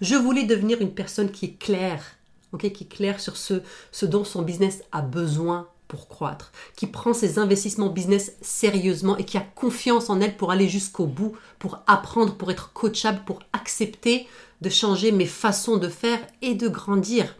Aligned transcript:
Je 0.00 0.14
voulais 0.14 0.44
devenir 0.44 0.80
une 0.80 0.94
personne 0.94 1.30
qui 1.30 1.46
est 1.46 1.58
claire, 1.58 2.04
qui 2.58 2.66
est 2.66 2.88
claire 2.88 3.20
sur 3.20 3.36
ce, 3.36 3.62
ce 3.92 4.06
dont 4.06 4.24
son 4.24 4.42
business 4.42 4.82
a 4.92 5.02
besoin 5.02 5.68
pour 5.88 6.08
croître, 6.08 6.52
qui 6.76 6.86
prend 6.86 7.14
ses 7.14 7.38
investissements 7.38 7.88
business 7.88 8.36
sérieusement 8.42 9.16
et 9.16 9.24
qui 9.24 9.38
a 9.38 9.46
confiance 9.54 10.10
en 10.10 10.20
elle 10.20 10.36
pour 10.36 10.52
aller 10.52 10.68
jusqu'au 10.68 11.06
bout, 11.06 11.32
pour 11.58 11.82
apprendre, 11.86 12.36
pour 12.36 12.50
être 12.50 12.72
coachable, 12.72 13.22
pour 13.24 13.40
accepter 13.52 14.26
de 14.60 14.68
changer 14.68 15.12
mes 15.12 15.26
façons 15.26 15.78
de 15.78 15.88
faire 15.88 16.20
et 16.42 16.54
de 16.54 16.68
grandir. 16.68 17.36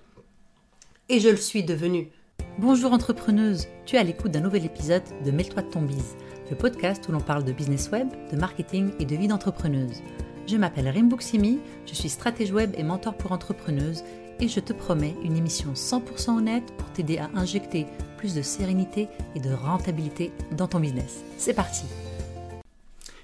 Et 1.08 1.20
je 1.20 1.28
le 1.28 1.36
suis 1.36 1.62
devenue. 1.62 2.10
Bonjour 2.58 2.92
entrepreneuse, 2.92 3.66
tu 3.86 3.96
es 3.96 3.98
à 3.98 4.02
l'écoute 4.02 4.32
d'un 4.32 4.40
nouvel 4.40 4.64
épisode 4.64 5.04
de 5.24 5.30
Mêle-toi 5.30 5.62
de 5.62 5.70
ton 5.70 5.82
bise, 5.82 6.16
le 6.50 6.56
podcast 6.56 7.04
où 7.08 7.12
l'on 7.12 7.20
parle 7.20 7.44
de 7.44 7.52
business 7.52 7.90
web, 7.90 8.08
de 8.32 8.36
marketing 8.36 8.92
et 8.98 9.04
de 9.04 9.14
vie 9.14 9.28
d'entrepreneuse. 9.28 10.02
Je 10.48 10.56
m'appelle 10.56 10.88
Rimbuksimi, 10.88 11.58
je 11.84 11.92
suis 11.92 12.08
stratège 12.08 12.52
web 12.52 12.74
et 12.78 12.82
mentor 12.82 13.14
pour 13.14 13.32
entrepreneuses 13.32 14.02
et 14.40 14.48
je 14.48 14.60
te 14.60 14.72
promets 14.72 15.14
une 15.22 15.36
émission 15.36 15.74
100% 15.74 16.38
honnête 16.38 16.72
pour 16.78 16.90
t'aider 16.90 17.18
à 17.18 17.28
injecter 17.34 17.86
plus 18.16 18.34
de 18.34 18.40
sérénité 18.40 19.08
et 19.34 19.40
de 19.40 19.52
rentabilité 19.52 20.32
dans 20.52 20.66
ton 20.66 20.80
business. 20.80 21.22
C'est 21.36 21.52
parti 21.52 21.84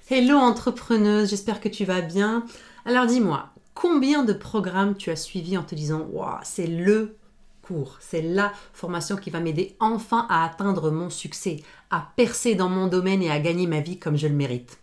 Hello 0.07 0.37
entrepreneuse, 0.37 1.31
j'espère 1.31 1.61
que 1.61 1.67
tu 1.67 1.83
vas 1.83 2.01
bien. 2.01 2.45
Alors 2.85 3.07
dis-moi, 3.07 3.49
combien 3.73 4.23
de 4.23 4.33
programmes 4.33 4.95
tu 4.95 5.09
as 5.09 5.15
suivis 5.15 5.57
en 5.57 5.63
te 5.63 5.73
disant 5.73 6.05
Waouh, 6.11 6.37
c'est 6.43 6.67
le 6.67 7.17
cours, 7.63 7.97
c'est 8.01 8.21
la 8.21 8.53
formation 8.71 9.15
qui 9.15 9.31
va 9.31 9.39
m'aider 9.39 9.75
enfin 9.79 10.27
à 10.29 10.45
atteindre 10.45 10.91
mon 10.91 11.09
succès, 11.09 11.63
à 11.89 12.07
percer 12.15 12.53
dans 12.53 12.69
mon 12.69 12.85
domaine 12.85 13.23
et 13.23 13.31
à 13.31 13.39
gagner 13.39 13.65
ma 13.65 13.79
vie 13.79 13.97
comme 13.97 14.15
je 14.15 14.27
le 14.27 14.35
mérite? 14.35 14.77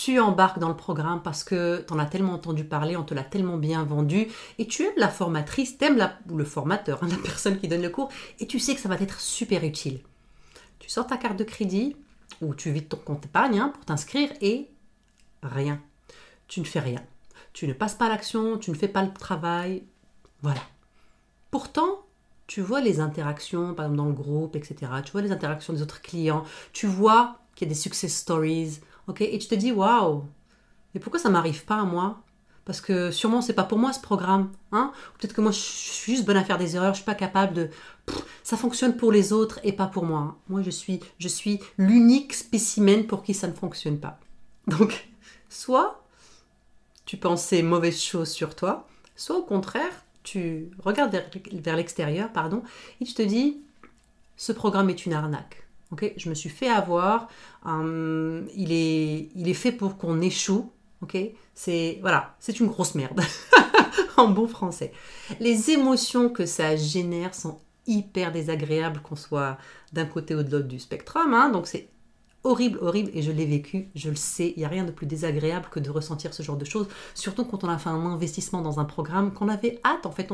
Tu 0.00 0.18
embarques 0.18 0.58
dans 0.58 0.70
le 0.70 0.76
programme 0.76 1.20
parce 1.20 1.44
que 1.44 1.84
tu 1.86 1.92
en 1.92 1.98
as 1.98 2.06
tellement 2.06 2.32
entendu 2.32 2.64
parler, 2.64 2.96
on 2.96 3.02
te 3.02 3.12
l'a 3.12 3.22
tellement 3.22 3.58
bien 3.58 3.84
vendu, 3.84 4.28
et 4.58 4.66
tu 4.66 4.82
aimes 4.82 4.94
la 4.96 5.10
formatrice, 5.10 5.76
tu 5.76 5.84
aimes 5.84 5.98
la, 5.98 6.18
le 6.34 6.44
formateur, 6.44 7.04
hein, 7.04 7.08
la 7.10 7.18
personne 7.18 7.58
qui 7.60 7.68
donne 7.68 7.82
le 7.82 7.90
cours, 7.90 8.08
et 8.38 8.46
tu 8.46 8.58
sais 8.58 8.74
que 8.74 8.80
ça 8.80 8.88
va 8.88 8.94
être 8.94 9.20
super 9.20 9.62
utile. 9.62 10.00
Tu 10.78 10.88
sors 10.88 11.06
ta 11.06 11.18
carte 11.18 11.36
de 11.36 11.44
crédit, 11.44 11.96
ou 12.40 12.54
tu 12.54 12.72
vides 12.72 12.88
ton 12.88 12.96
compte 12.96 13.26
épargne 13.26 13.58
hein, 13.58 13.72
pour 13.74 13.84
t'inscrire, 13.84 14.30
et 14.40 14.70
rien. 15.42 15.82
Tu 16.48 16.60
ne 16.60 16.64
fais 16.64 16.80
rien. 16.80 17.04
Tu 17.52 17.68
ne 17.68 17.74
passes 17.74 17.94
pas 17.94 18.08
l'action, 18.08 18.56
tu 18.56 18.70
ne 18.70 18.76
fais 18.76 18.88
pas 18.88 19.02
le 19.02 19.12
travail. 19.12 19.84
Voilà. 20.40 20.62
Pourtant, 21.50 22.06
tu 22.46 22.62
vois 22.62 22.80
les 22.80 23.00
interactions, 23.00 23.74
par 23.74 23.84
exemple 23.84 23.98
dans 23.98 24.06
le 24.06 24.14
groupe, 24.14 24.56
etc. 24.56 24.76
Tu 25.04 25.12
vois 25.12 25.20
les 25.20 25.30
interactions 25.30 25.74
des 25.74 25.82
autres 25.82 26.00
clients. 26.00 26.44
Tu 26.72 26.86
vois 26.86 27.36
qu'il 27.54 27.68
y 27.68 27.70
a 27.70 27.74
des 27.74 27.78
success 27.78 28.16
stories 28.16 28.80
et 29.20 29.38
tu 29.38 29.48
te 29.48 29.54
dis, 29.54 29.72
waouh, 29.72 30.24
mais 30.94 31.00
pourquoi 31.00 31.20
ça 31.20 31.30
m'arrive 31.30 31.64
pas 31.64 31.80
à 31.80 31.84
moi? 31.84 32.22
Parce 32.64 32.80
que 32.80 33.10
sûrement 33.10 33.42
c'est 33.42 33.54
pas 33.54 33.64
pour 33.64 33.78
moi 33.78 33.92
ce 33.92 34.00
programme. 34.00 34.50
Hein? 34.70 34.92
Peut-être 35.18 35.34
que 35.34 35.40
moi 35.40 35.50
je 35.50 35.58
suis 35.58 36.12
juste 36.12 36.26
bonne 36.26 36.36
à 36.36 36.44
faire 36.44 36.58
des 36.58 36.76
erreurs, 36.76 36.92
je 36.92 36.98
suis 36.98 37.04
pas 37.04 37.14
capable 37.14 37.54
de. 37.54 37.70
ça 38.42 38.56
fonctionne 38.56 38.96
pour 38.96 39.12
les 39.12 39.32
autres 39.32 39.58
et 39.64 39.72
pas 39.72 39.86
pour 39.86 40.04
moi. 40.04 40.20
Hein. 40.20 40.36
Moi 40.48 40.62
je 40.62 40.70
suis, 40.70 41.00
je 41.18 41.28
suis 41.28 41.58
l'unique 41.78 42.32
spécimen 42.32 43.06
pour 43.06 43.22
qui 43.22 43.34
ça 43.34 43.48
ne 43.48 43.52
fonctionne 43.52 43.98
pas. 43.98 44.20
Donc, 44.66 45.08
soit 45.48 46.04
tu 47.06 47.16
penses 47.16 47.42
ces 47.42 47.62
mauvaises 47.62 48.00
choses 48.00 48.30
sur 48.30 48.54
toi, 48.54 48.86
soit 49.16 49.36
au 49.36 49.42
contraire, 49.42 50.04
tu 50.22 50.70
regardes 50.84 51.10
vers, 51.10 51.28
vers 51.52 51.76
l'extérieur, 51.76 52.30
pardon, 52.32 52.62
et 53.00 53.04
tu 53.04 53.14
te 53.14 53.22
dis, 53.22 53.60
ce 54.36 54.52
programme 54.52 54.90
est 54.90 55.06
une 55.06 55.12
arnaque 55.14 55.66
je 56.16 56.28
me 56.28 56.34
suis 56.34 56.48
fait 56.48 56.68
avoir. 56.68 57.28
Hum, 57.64 58.46
il, 58.54 58.72
est, 58.72 59.28
il 59.34 59.48
est 59.48 59.54
fait 59.54 59.72
pour 59.72 59.96
qu'on 59.96 60.20
échoue. 60.20 60.70
Ok, 61.02 61.16
c'est 61.54 61.98
voilà, 62.02 62.34
c'est 62.40 62.60
une 62.60 62.66
grosse 62.66 62.94
merde 62.94 63.20
en 64.18 64.28
bon 64.28 64.46
français. 64.46 64.92
Les 65.40 65.70
émotions 65.70 66.28
que 66.28 66.44
ça 66.44 66.76
génère 66.76 67.34
sont 67.34 67.58
hyper 67.86 68.32
désagréables, 68.32 69.00
qu'on 69.00 69.16
soit 69.16 69.56
d'un 69.92 70.04
côté 70.04 70.34
ou 70.34 70.42
de 70.42 70.50
l'autre 70.50 70.68
du 70.68 70.78
spectrum. 70.78 71.32
Hein. 71.32 71.48
donc 71.48 71.66
c'est 71.66 71.88
horrible, 72.44 72.78
horrible, 72.82 73.10
et 73.14 73.22
je 73.22 73.32
l'ai 73.32 73.46
vécu, 73.46 73.88
je 73.94 74.10
le 74.10 74.16
sais, 74.16 74.52
il 74.56 74.60
n'y 74.60 74.64
a 74.64 74.68
rien 74.68 74.84
de 74.84 74.90
plus 74.90 75.06
désagréable 75.06 75.68
que 75.70 75.80
de 75.80 75.90
ressentir 75.90 76.32
ce 76.32 76.42
genre 76.42 76.56
de 76.56 76.64
choses, 76.64 76.88
surtout 77.14 77.44
quand 77.44 77.64
on 77.64 77.68
a 77.68 77.76
fait 77.76 77.90
un 77.90 78.06
investissement 78.06 78.62
dans 78.62 78.80
un 78.80 78.86
programme, 78.86 79.32
qu'on 79.32 79.48
avait 79.48 79.78
hâte, 79.84 80.06
en 80.06 80.10
fait, 80.10 80.30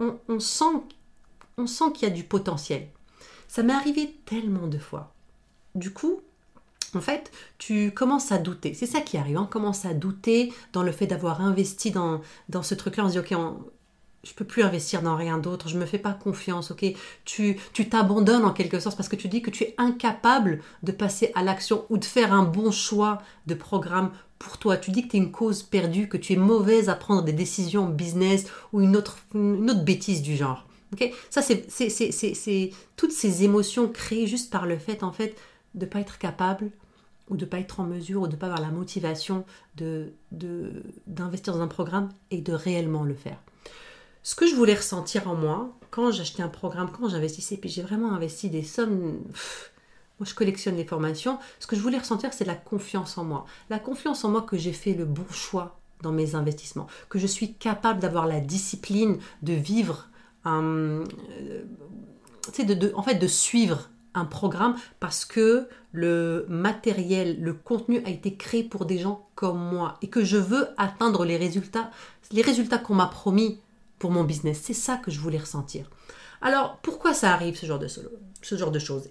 on 0.00 0.40
sent, 0.40 0.64
on 1.58 1.66
sent 1.66 1.92
qu'il 1.94 2.08
y 2.08 2.10
a 2.10 2.14
du 2.14 2.24
potentiel. 2.24 2.88
Ça 3.54 3.62
m'est 3.62 3.72
arrivé 3.72 4.12
tellement 4.24 4.66
de 4.66 4.78
fois. 4.78 5.12
Du 5.76 5.92
coup, 5.92 6.22
en 6.92 7.00
fait, 7.00 7.30
tu 7.56 7.92
commences 7.92 8.32
à 8.32 8.38
douter. 8.38 8.74
C'est 8.74 8.84
ça 8.84 9.00
qui 9.00 9.16
arrive, 9.16 9.38
on 9.38 9.42
hein. 9.42 9.48
commence 9.48 9.84
à 9.84 9.94
douter 9.94 10.52
dans 10.72 10.82
le 10.82 10.90
fait 10.90 11.06
d'avoir 11.06 11.40
investi 11.40 11.92
dans, 11.92 12.20
ce 12.64 12.74
truc-là. 12.74 13.04
On 13.04 13.08
se 13.08 13.12
dit, 13.12 13.18
ok, 13.20 13.38
on, 13.38 13.58
je 14.24 14.34
peux 14.34 14.44
plus 14.44 14.64
investir 14.64 15.02
dans 15.02 15.14
rien 15.14 15.38
d'autre, 15.38 15.68
je 15.68 15.78
me 15.78 15.86
fais 15.86 16.00
pas 16.00 16.14
confiance, 16.14 16.72
ok 16.72 16.84
Tu 17.24 17.56
tu 17.72 17.88
t'abandonnes 17.88 18.44
en 18.44 18.52
quelque 18.52 18.80
sorte 18.80 18.96
parce 18.96 19.08
que 19.08 19.14
tu 19.14 19.28
dis 19.28 19.40
que 19.40 19.50
tu 19.50 19.62
es 19.62 19.76
incapable 19.78 20.60
de 20.82 20.90
passer 20.90 21.30
à 21.36 21.44
l'action 21.44 21.86
ou 21.90 21.96
de 21.96 22.04
faire 22.04 22.32
un 22.32 22.42
bon 22.42 22.72
choix 22.72 23.22
de 23.46 23.54
programme 23.54 24.10
pour 24.40 24.58
toi. 24.58 24.76
Tu 24.78 24.90
dis 24.90 25.04
que 25.04 25.12
tu 25.12 25.16
es 25.16 25.20
une 25.20 25.30
cause 25.30 25.62
perdue, 25.62 26.08
que 26.08 26.16
tu 26.16 26.32
es 26.32 26.36
mauvaise 26.36 26.88
à 26.88 26.96
prendre 26.96 27.22
des 27.22 27.32
décisions 27.32 27.86
business 27.86 28.46
ou 28.72 28.80
une 28.80 28.96
autre 28.96 29.16
bêtise 29.84 30.22
du 30.22 30.34
genre. 30.34 30.66
Ça, 31.30 31.42
c'est 31.42 32.70
toutes 32.96 33.12
ces 33.12 33.44
émotions 33.44 33.88
créées 33.88 34.26
juste 34.26 34.50
par 34.50 34.66
le 34.66 34.78
fait, 34.78 35.02
en 35.02 35.12
fait, 35.12 35.36
de 35.74 35.84
ne 35.84 35.90
pas 35.90 36.00
être 36.00 36.18
capable 36.18 36.70
ou 37.30 37.36
de 37.36 37.44
ne 37.44 37.50
pas 37.50 37.58
être 37.58 37.80
en 37.80 37.84
mesure 37.84 38.22
ou 38.22 38.26
de 38.26 38.32
ne 38.32 38.36
pas 38.36 38.46
avoir 38.46 38.60
la 38.60 38.70
motivation 38.70 39.44
d'investir 39.76 41.54
dans 41.54 41.60
un 41.60 41.68
programme 41.68 42.10
et 42.30 42.40
de 42.40 42.52
réellement 42.52 43.02
le 43.02 43.14
faire. 43.14 43.38
Ce 44.22 44.34
que 44.34 44.46
je 44.46 44.54
voulais 44.54 44.74
ressentir 44.74 45.28
en 45.28 45.34
moi, 45.34 45.76
quand 45.90 46.10
j'achetais 46.10 46.42
un 46.42 46.48
programme, 46.48 46.90
quand 46.90 47.08
j'investissais, 47.08 47.56
puis 47.56 47.68
j'ai 47.68 47.82
vraiment 47.82 48.12
investi 48.12 48.48
des 48.48 48.62
sommes... 48.62 49.18
moi, 50.18 50.26
je 50.26 50.34
collectionne 50.34 50.76
les 50.76 50.84
formations. 50.84 51.38
Ce 51.60 51.66
que 51.66 51.76
je 51.76 51.80
voulais 51.82 51.98
ressentir, 51.98 52.32
c'est 52.32 52.44
la 52.44 52.54
confiance 52.54 53.18
en 53.18 53.24
moi. 53.24 53.46
La 53.68 53.78
confiance 53.78 54.24
en 54.24 54.30
moi 54.30 54.42
que 54.42 54.56
j'ai 54.56 54.72
fait 54.72 54.94
le 54.94 55.04
bon 55.04 55.26
choix 55.30 55.78
dans 56.02 56.12
mes 56.12 56.34
investissements, 56.34 56.86
que 57.08 57.18
je 57.18 57.26
suis 57.26 57.54
capable 57.54 58.00
d'avoir 58.00 58.26
la 58.26 58.40
discipline 58.40 59.18
de 59.42 59.54
vivre 59.54 60.08
euh, 60.46 61.04
de, 62.58 62.92
en 62.94 63.02
fait, 63.02 63.14
de 63.14 63.26
suivre 63.26 63.90
un 64.14 64.24
programme 64.24 64.76
parce 65.00 65.24
que 65.24 65.68
le 65.92 66.46
matériel, 66.48 67.40
le 67.40 67.52
contenu 67.52 68.02
a 68.04 68.10
été 68.10 68.36
créé 68.36 68.62
pour 68.62 68.86
des 68.86 68.98
gens 68.98 69.28
comme 69.34 69.58
moi 69.58 69.98
et 70.02 70.08
que 70.08 70.24
je 70.24 70.36
veux 70.36 70.68
atteindre 70.76 71.24
les 71.24 71.36
résultats, 71.36 71.90
les 72.30 72.42
résultats 72.42 72.78
qu'on 72.78 72.94
m'a 72.94 73.06
promis 73.06 73.60
pour 73.98 74.10
mon 74.10 74.24
business. 74.24 74.60
C'est 74.62 74.74
ça 74.74 74.96
que 74.96 75.10
je 75.10 75.20
voulais 75.20 75.38
ressentir. 75.38 75.90
Alors, 76.42 76.78
pourquoi 76.82 77.14
ça 77.14 77.32
arrive 77.32 77.56
ce 77.56 77.66
genre 77.66 77.78
de, 77.78 77.88
ce 77.88 78.56
genre 78.56 78.70
de 78.70 78.78
choses? 78.78 79.08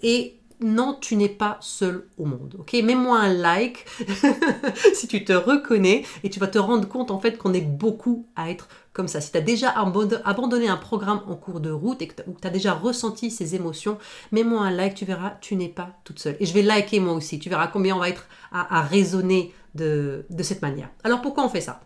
Non, 0.62 0.98
tu 1.00 1.16
n'es 1.16 1.30
pas 1.30 1.58
seul 1.62 2.08
au 2.18 2.26
monde. 2.26 2.56
Ok, 2.60 2.74
mets-moi 2.74 3.20
un 3.20 3.34
like 3.34 3.86
si 4.94 5.08
tu 5.08 5.24
te 5.24 5.34
reconnais 5.34 6.06
et 6.24 6.30
tu 6.30 6.40
vas 6.40 6.48
te 6.48 6.58
rendre 6.58 6.88
compte 6.88 7.12
en 7.12 7.20
fait 7.20 7.38
qu'on 7.38 7.54
est 7.54 7.62
beaucoup 7.62 8.28
à 8.36 8.50
être 8.50 8.68
comme 8.94 9.08
ça. 9.08 9.22
Si 9.22 9.32
tu 9.32 9.38
as 9.38 9.42
déjà 9.42 9.70
abandonné 9.70 10.68
un 10.68 10.78
programme 10.78 11.22
en 11.28 11.36
cours 11.36 11.60
de 11.60 11.72
route 11.72 12.02
et 12.02 12.08
que 12.08 12.22
tu 12.22 12.48
as 12.48 12.50
déjà 12.50 12.74
ressenti 12.74 13.32
ces 13.32 13.56
émotions, 13.56 13.98
mets-moi 14.32 14.62
un 14.62 14.72
like, 14.72 14.96
tu 14.96 15.06
verras, 15.06 15.34
tu 15.42 15.56
n'es 15.56 15.70
pas 15.70 15.90
toute 16.04 16.20
seule. 16.20 16.38
Et 16.40 16.46
je 16.46 16.54
vais 16.54 16.62
liker 16.62 17.00
moi 17.00 17.14
aussi, 17.14 17.40
tu 17.40 17.50
verras 17.50 17.68
combien 17.68 17.96
on 17.96 18.00
va 18.00 18.10
être 18.10 18.28
à, 18.52 18.82
raisonner 18.82 19.54
de, 19.76 20.26
de 20.30 20.44
cette 20.44 20.62
manière. 20.62 20.90
Alors 21.04 21.22
pourquoi 21.22 21.44
on 21.44 21.50
fait 21.50 21.62
ça? 21.62 21.82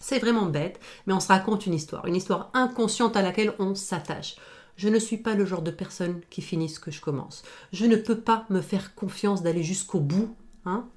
C'est 0.00 0.18
vraiment 0.18 0.46
bête, 0.46 0.80
mais 1.06 1.14
on 1.14 1.20
se 1.20 1.28
raconte 1.28 1.66
une 1.66 1.74
histoire, 1.74 2.06
une 2.06 2.14
histoire 2.14 2.50
inconsciente 2.52 3.16
à 3.16 3.22
laquelle 3.22 3.54
on 3.58 3.74
s'attache. 3.74 4.36
Je 4.76 4.88
ne 4.88 4.98
suis 4.98 5.18
pas 5.18 5.34
le 5.34 5.44
genre 5.44 5.62
de 5.62 5.70
personne 5.70 6.20
qui 6.30 6.42
finit 6.42 6.68
ce 6.68 6.80
que 6.80 6.90
je 6.90 7.00
commence. 7.00 7.42
Je 7.72 7.86
ne 7.86 7.96
peux 7.96 8.18
pas 8.18 8.44
me 8.50 8.60
faire 8.60 8.94
confiance 8.94 9.42
d'aller 9.42 9.62
jusqu'au 9.62 10.00
bout 10.00 10.34
hein, 10.64 10.88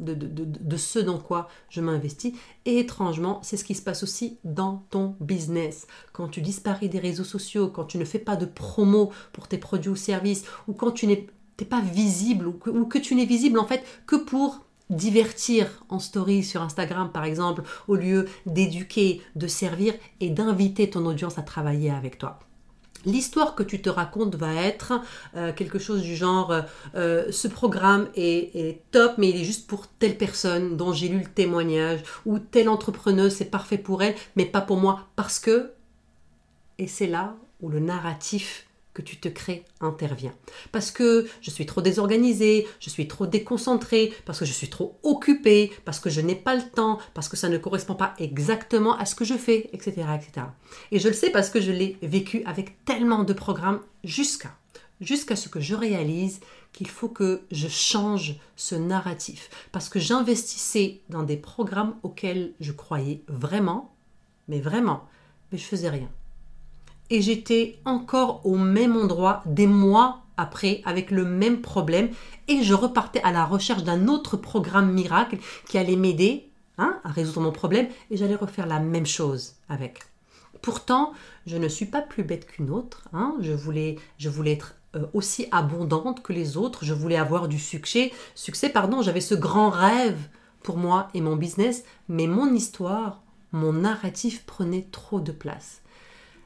de, 0.00 0.76
ce 0.76 0.98
dans 0.98 1.18
quoi 1.18 1.48
je 1.68 1.80
m'investis. 1.80 2.32
Et 2.64 2.78
étrangement, 2.78 3.40
c'est 3.42 3.56
ce 3.56 3.64
qui 3.64 3.74
se 3.74 3.82
passe 3.82 4.02
aussi 4.02 4.38
dans 4.44 4.84
ton 4.90 5.16
business. 5.20 5.86
Quand 6.12 6.28
tu 6.28 6.40
disparais 6.40 6.88
des 6.88 6.98
réseaux 7.00 7.24
sociaux, 7.24 7.68
quand 7.68 7.84
tu 7.84 7.98
ne 7.98 8.04
fais 8.04 8.18
pas 8.18 8.36
de 8.36 8.46
promo 8.46 9.10
pour 9.32 9.48
tes 9.48 9.58
produits 9.58 9.90
ou 9.90 9.96
services, 9.96 10.44
ou 10.66 10.72
quand 10.72 10.92
tu 10.92 11.06
n'es 11.06 11.26
pas 11.68 11.80
visible, 11.80 12.46
ou 12.46 12.84
que 12.86 12.98
tu 12.98 13.14
n'es 13.14 13.24
visible 13.24 13.58
en 13.58 13.66
fait 13.66 13.84
que 14.06 14.16
pour 14.16 14.64
divertir 14.90 15.84
en 15.90 15.98
story 15.98 16.42
sur 16.42 16.62
Instagram 16.62 17.10
par 17.12 17.24
exemple, 17.24 17.62
au 17.88 17.96
lieu 17.96 18.26
d'éduquer, 18.46 19.20
de 19.36 19.46
servir 19.46 19.94
et 20.20 20.30
d'inviter 20.30 20.88
ton 20.88 21.04
audience 21.04 21.38
à 21.38 21.42
travailler 21.42 21.90
avec 21.90 22.18
toi. 22.18 22.38
L'histoire 23.04 23.54
que 23.54 23.62
tu 23.62 23.80
te 23.80 23.88
racontes 23.88 24.34
va 24.34 24.54
être 24.54 25.00
euh, 25.36 25.52
quelque 25.52 25.78
chose 25.78 26.02
du 26.02 26.16
genre 26.16 26.50
euh, 26.50 26.62
euh, 26.96 27.32
ce 27.32 27.46
programme 27.48 28.08
est, 28.16 28.80
top 28.90 29.14
mais 29.18 29.30
il 29.30 29.40
est 29.40 29.44
juste 29.44 29.66
pour 29.66 29.86
telle 29.86 30.16
personne 30.16 30.76
dont 30.76 30.92
j'ai 30.92 31.08
lu 31.08 31.20
le 31.20 31.26
témoignage 31.26 32.00
ou 32.26 32.38
telle 32.38 32.68
entrepreneuse 32.68 33.34
c'est 33.34 33.50
parfait 33.50 33.78
pour 33.78 34.02
elle 34.02 34.14
mais 34.36 34.46
pas 34.46 34.60
pour 34.60 34.78
moi 34.78 35.08
parce 35.16 35.38
que 35.38 35.70
et 36.78 36.86
c'est 36.86 37.06
là 37.06 37.36
où 37.60 37.68
le 37.68 37.80
narratif 37.80 38.67
que 38.98 39.02
tu 39.02 39.16
te 39.16 39.28
crées 39.28 39.64
intervient. 39.80 40.34
Parce 40.72 40.90
que 40.90 41.28
je 41.40 41.50
suis 41.50 41.66
trop 41.66 41.80
désorganisée, 41.80 42.66
je 42.80 42.90
suis 42.90 43.06
trop 43.06 43.28
déconcentrée, 43.28 44.12
parce 44.24 44.40
que 44.40 44.44
je 44.44 44.52
suis 44.52 44.68
trop 44.68 44.98
occupée, 45.04 45.70
parce 45.84 46.00
que 46.00 46.10
je 46.10 46.20
n'ai 46.20 46.34
pas 46.34 46.56
le 46.56 46.68
temps, 46.68 46.98
parce 47.14 47.28
que 47.28 47.36
ça 47.36 47.48
ne 47.48 47.58
correspond 47.58 47.94
pas 47.94 48.14
exactement 48.18 48.98
à 48.98 49.04
ce 49.04 49.14
que 49.14 49.24
je 49.24 49.36
fais, 49.36 49.70
etc. 49.72 49.92
etc. 50.16 50.46
Et 50.90 50.98
je 50.98 51.06
le 51.06 51.14
sais 51.14 51.30
parce 51.30 51.48
que 51.48 51.60
je 51.60 51.70
l'ai 51.70 51.96
vécu 52.02 52.42
avec 52.44 52.84
tellement 52.84 53.22
de 53.22 53.32
programmes 53.32 53.80
jusqu'à 54.02 54.50
jusqu'à 55.00 55.36
ce 55.36 55.48
que 55.48 55.60
je 55.60 55.76
réalise 55.76 56.40
qu'il 56.72 56.88
faut 56.88 57.08
que 57.08 57.42
je 57.52 57.68
change 57.68 58.34
ce 58.56 58.74
narratif. 58.74 59.48
Parce 59.70 59.88
que 59.88 60.00
j'investissais 60.00 61.02
dans 61.08 61.22
des 61.22 61.36
programmes 61.36 61.94
auxquels 62.02 62.52
je 62.58 62.72
croyais 62.72 63.22
vraiment, 63.28 63.94
mais 64.48 64.60
vraiment, 64.60 65.04
mais 65.52 65.58
je 65.58 65.64
faisais 65.64 65.88
rien. 65.88 66.10
Et 67.10 67.22
j'étais 67.22 67.78
encore 67.84 68.44
au 68.44 68.56
même 68.56 68.96
endroit 68.96 69.42
des 69.46 69.66
mois 69.66 70.22
après 70.36 70.82
avec 70.84 71.10
le 71.10 71.24
même 71.24 71.60
problème 71.60 72.10
et 72.46 72.62
je 72.62 72.74
repartais 72.74 73.20
à 73.22 73.32
la 73.32 73.44
recherche 73.44 73.82
d'un 73.82 74.08
autre 74.08 74.36
programme 74.36 74.92
miracle 74.92 75.38
qui 75.68 75.78
allait 75.78 75.96
m'aider 75.96 76.48
hein, 76.78 76.98
à 77.04 77.10
résoudre 77.10 77.40
mon 77.40 77.52
problème 77.52 77.88
et 78.10 78.16
j'allais 78.16 78.36
refaire 78.36 78.66
la 78.66 78.78
même 78.78 79.06
chose 79.06 79.56
avec. 79.68 80.00
Pourtant, 80.62 81.12
je 81.46 81.56
ne 81.56 81.68
suis 81.68 81.86
pas 81.86 82.02
plus 82.02 82.24
bête 82.24 82.46
qu'une 82.46 82.70
autre. 82.70 83.08
Hein. 83.12 83.36
Je, 83.40 83.52
voulais, 83.52 83.96
je 84.16 84.28
voulais 84.28 84.52
être 84.52 84.74
euh, 84.96 85.06
aussi 85.12 85.46
abondante 85.52 86.22
que 86.22 86.32
les 86.32 86.56
autres. 86.56 86.84
Je 86.84 86.94
voulais 86.94 87.16
avoir 87.16 87.48
du 87.48 87.58
succès. 87.58 88.12
Succès, 88.34 88.68
pardon, 88.68 89.02
j'avais 89.02 89.20
ce 89.20 89.34
grand 89.34 89.70
rêve 89.70 90.18
pour 90.62 90.76
moi 90.76 91.08
et 91.14 91.20
mon 91.20 91.36
business, 91.36 91.84
mais 92.08 92.26
mon 92.26 92.52
histoire, 92.52 93.22
mon 93.52 93.72
narratif 93.72 94.44
prenait 94.46 94.88
trop 94.90 95.20
de 95.20 95.32
place. 95.32 95.82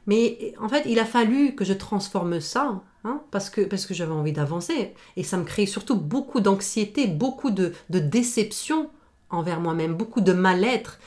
Mais 0.05 0.53
en 0.59 0.67
fait, 0.67 0.83
il 0.85 0.99
a 0.99 1.05
fallu 1.05 1.55
que 1.55 1.63
je 1.63 1.73
transforme 1.73 2.39
ça, 2.39 2.81
hein, 3.03 3.21
parce 3.31 3.49
que, 3.49 3.61
parce 3.61 3.85
que 3.85 3.93
j'avais 3.93 4.11
envie 4.11 4.33
d'avancer. 4.33 4.93
Et 5.15 5.23
ça 5.23 5.37
me 5.37 5.43
crée 5.43 5.65
surtout 5.65 5.95
beaucoup 5.95 6.41
d'anxiété, 6.41 7.07
beaucoup 7.07 7.51
de, 7.51 7.73
de 7.89 7.99
déception 7.99 8.89
envers 9.29 9.59
moi-même, 9.59 9.95
beaucoup 9.95 10.21
de 10.21 10.33
mal-être. 10.33 10.99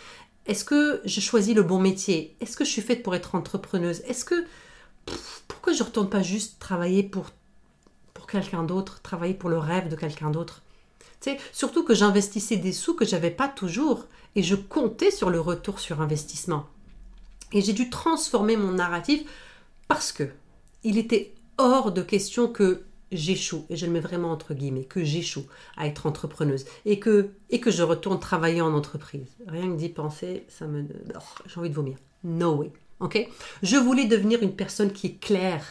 Est-ce 0.47 0.65
que 0.65 1.01
je 1.05 1.21
choisis 1.21 1.55
le 1.55 1.63
bon 1.63 1.79
métier? 1.79 2.37
Est-ce 2.41 2.57
que 2.57 2.65
je 2.65 2.71
suis 2.71 2.83
faite 2.83 3.03
pour 3.03 3.15
être 3.15 3.35
entrepreneuse? 3.35 4.01
Est-ce 4.07 4.25
que... 4.25 4.47
pourquoi 5.49 5.73
je 5.73 5.81
ne 5.81 5.85
retourne 5.85 6.09
pas 6.09 6.23
juste 6.23 6.59
travailler 6.59 7.03
pour, 7.03 7.27
pour 8.15 8.27
quelqu'un 8.27 8.63
d'autre, 8.63 9.03
travailler 9.03 9.35
pour 9.35 9.51
le 9.51 9.59
rêve 9.59 9.89
de 9.89 9.97
quelqu'un 9.97 10.31
d'autre? 10.31 10.63
Surtout 11.53 11.83
que 11.83 11.95
j'investissais 11.95 12.57
des 12.57 12.73
sous 12.73 12.95
que 12.95 13.05
j'avais 13.05 13.33
pas 13.33 13.49
toujours 13.49 14.05
et 14.37 14.45
je 14.45 14.55
comptais 14.55 15.11
sur 15.11 15.29
le 15.29 15.41
retour 15.41 15.81
sur 15.81 16.01
investissement. 16.01 16.67
Et 17.53 17.61
j'ai 17.61 17.73
dû 17.73 17.91
transformer 17.91 18.57
mon 18.57 18.73
narratif 18.73 19.23
parce 19.89 20.13
que 20.13 20.31
il 20.83 20.99
était 20.99 21.35
hors 21.59 21.93
de 21.93 22.03
question 22.03 22.49
que 22.49 22.83
j'échoue, 23.13 23.65
et 23.71 23.77
je 23.77 23.87
le 23.87 23.93
mets 23.93 24.01
vraiment 24.01 24.33
entre 24.33 24.55
guillemets, 24.55 24.85
que 24.85 25.05
j'échoue 25.05 25.47
à 25.77 25.87
être 25.87 26.07
entrepreneuse 26.07 26.65
et 26.85 26.99
que, 26.99 27.31
je 27.51 27.83
retourne 27.83 28.19
travailler 28.19 28.61
en 28.61 28.75
entreprise. 28.75 29.37
Rien 29.47 29.71
que 29.71 29.77
d'y 29.77 29.89
penser, 29.89 30.45
ça 30.49 30.67
me... 30.67 30.85
Oh, 31.15 31.43
j'ai 31.47 31.59
envie 31.61 31.71
de 31.71 31.75
vomir. 31.75 31.97
No 32.25 32.55
way. 32.55 32.73
Ok? 33.01 33.29
Je 33.63 33.77
voulais 33.77 34.07
devenir 34.07 34.43
une 34.43 34.55
personne 34.55 34.93
qui 34.93 35.07
est 35.09 35.21
claire, 35.21 35.65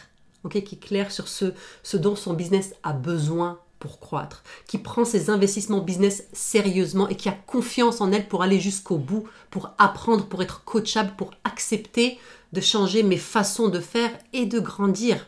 ok? 0.44 0.62
Qui 0.62 0.76
est 0.76 0.78
claire 0.78 1.10
sur 1.10 1.28
ce, 1.28 1.52
ce 1.82 1.96
dont 1.96 2.16
son 2.16 2.34
business 2.34 2.74
a 2.82 2.92
besoin 2.92 3.60
pour 3.78 4.00
croître, 4.00 4.42
qui 4.66 4.78
prend 4.78 5.04
ses 5.04 5.30
investissements 5.30 5.80
business 5.80 6.24
sérieusement 6.32 7.08
et 7.08 7.16
qui 7.16 7.28
a 7.28 7.32
confiance 7.32 8.00
en 8.00 8.12
elle 8.12 8.28
pour 8.28 8.42
aller 8.42 8.60
jusqu'au 8.60 8.98
bout, 8.98 9.24
pour 9.50 9.70
apprendre, 9.78 10.26
pour 10.26 10.42
être 10.42 10.64
coachable, 10.64 11.14
pour 11.16 11.32
accepter 11.44 12.18
de 12.52 12.60
changer 12.60 13.02
mes 13.02 13.18
façons 13.18 13.68
de 13.68 13.80
faire 13.80 14.10
et 14.32 14.46
de 14.46 14.60
grandir. 14.60 15.26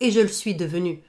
Et 0.00 0.10
je 0.10 0.20
le 0.20 0.28
suis 0.28 0.54
devenu. 0.54 1.02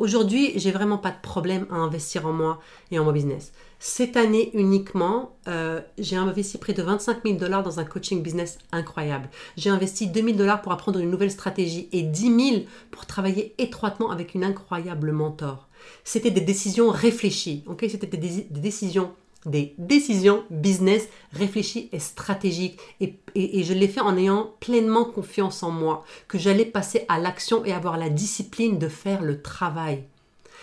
Aujourd'hui, 0.00 0.52
j'ai 0.56 0.70
vraiment 0.70 0.96
pas 0.96 1.10
de 1.10 1.20
problème 1.20 1.66
à 1.70 1.74
investir 1.74 2.26
en 2.26 2.32
moi 2.32 2.58
et 2.90 2.98
en 2.98 3.04
mon 3.04 3.12
business. 3.12 3.52
Cette 3.78 4.16
année 4.16 4.50
uniquement, 4.54 5.36
euh, 5.46 5.82
j'ai 5.98 6.16
investi 6.16 6.56
près 6.56 6.72
de 6.72 6.82
25 6.82 7.18
000 7.22 7.36
dollars 7.36 7.62
dans 7.62 7.80
un 7.80 7.84
coaching 7.84 8.22
business 8.22 8.56
incroyable. 8.72 9.28
J'ai 9.58 9.68
investi 9.68 10.06
2 10.06 10.22
000 10.22 10.32
dollars 10.38 10.62
pour 10.62 10.72
apprendre 10.72 11.00
une 11.00 11.10
nouvelle 11.10 11.30
stratégie 11.30 11.90
et 11.92 12.00
10 12.00 12.50
000 12.52 12.62
pour 12.90 13.04
travailler 13.04 13.54
étroitement 13.58 14.10
avec 14.10 14.32
une 14.32 14.42
incroyable 14.42 15.12
mentor. 15.12 15.68
C'était 16.02 16.30
des 16.30 16.40
décisions 16.40 16.88
réfléchies, 16.88 17.62
ok? 17.66 17.84
C'était 17.90 18.06
des, 18.06 18.46
décisions 18.48 19.12
des 19.46 19.74
décisions 19.78 20.44
business 20.50 21.08
réfléchies 21.32 21.88
et 21.92 21.98
stratégiques. 21.98 22.78
Et, 23.00 23.18
et 23.34 23.62
je 23.62 23.74
l'ai 23.74 23.88
fait 23.88 24.00
en 24.00 24.16
ayant 24.16 24.54
pleinement 24.60 25.04
confiance 25.04 25.62
en 25.62 25.70
moi, 25.70 26.04
que 26.28 26.38
j'allais 26.38 26.64
passer 26.64 27.04
à 27.08 27.18
l'action 27.18 27.64
et 27.64 27.72
avoir 27.72 27.96
la 27.96 28.10
discipline 28.10 28.78
de 28.78 28.88
faire 28.88 29.22
le 29.22 29.40
travail 29.40 30.04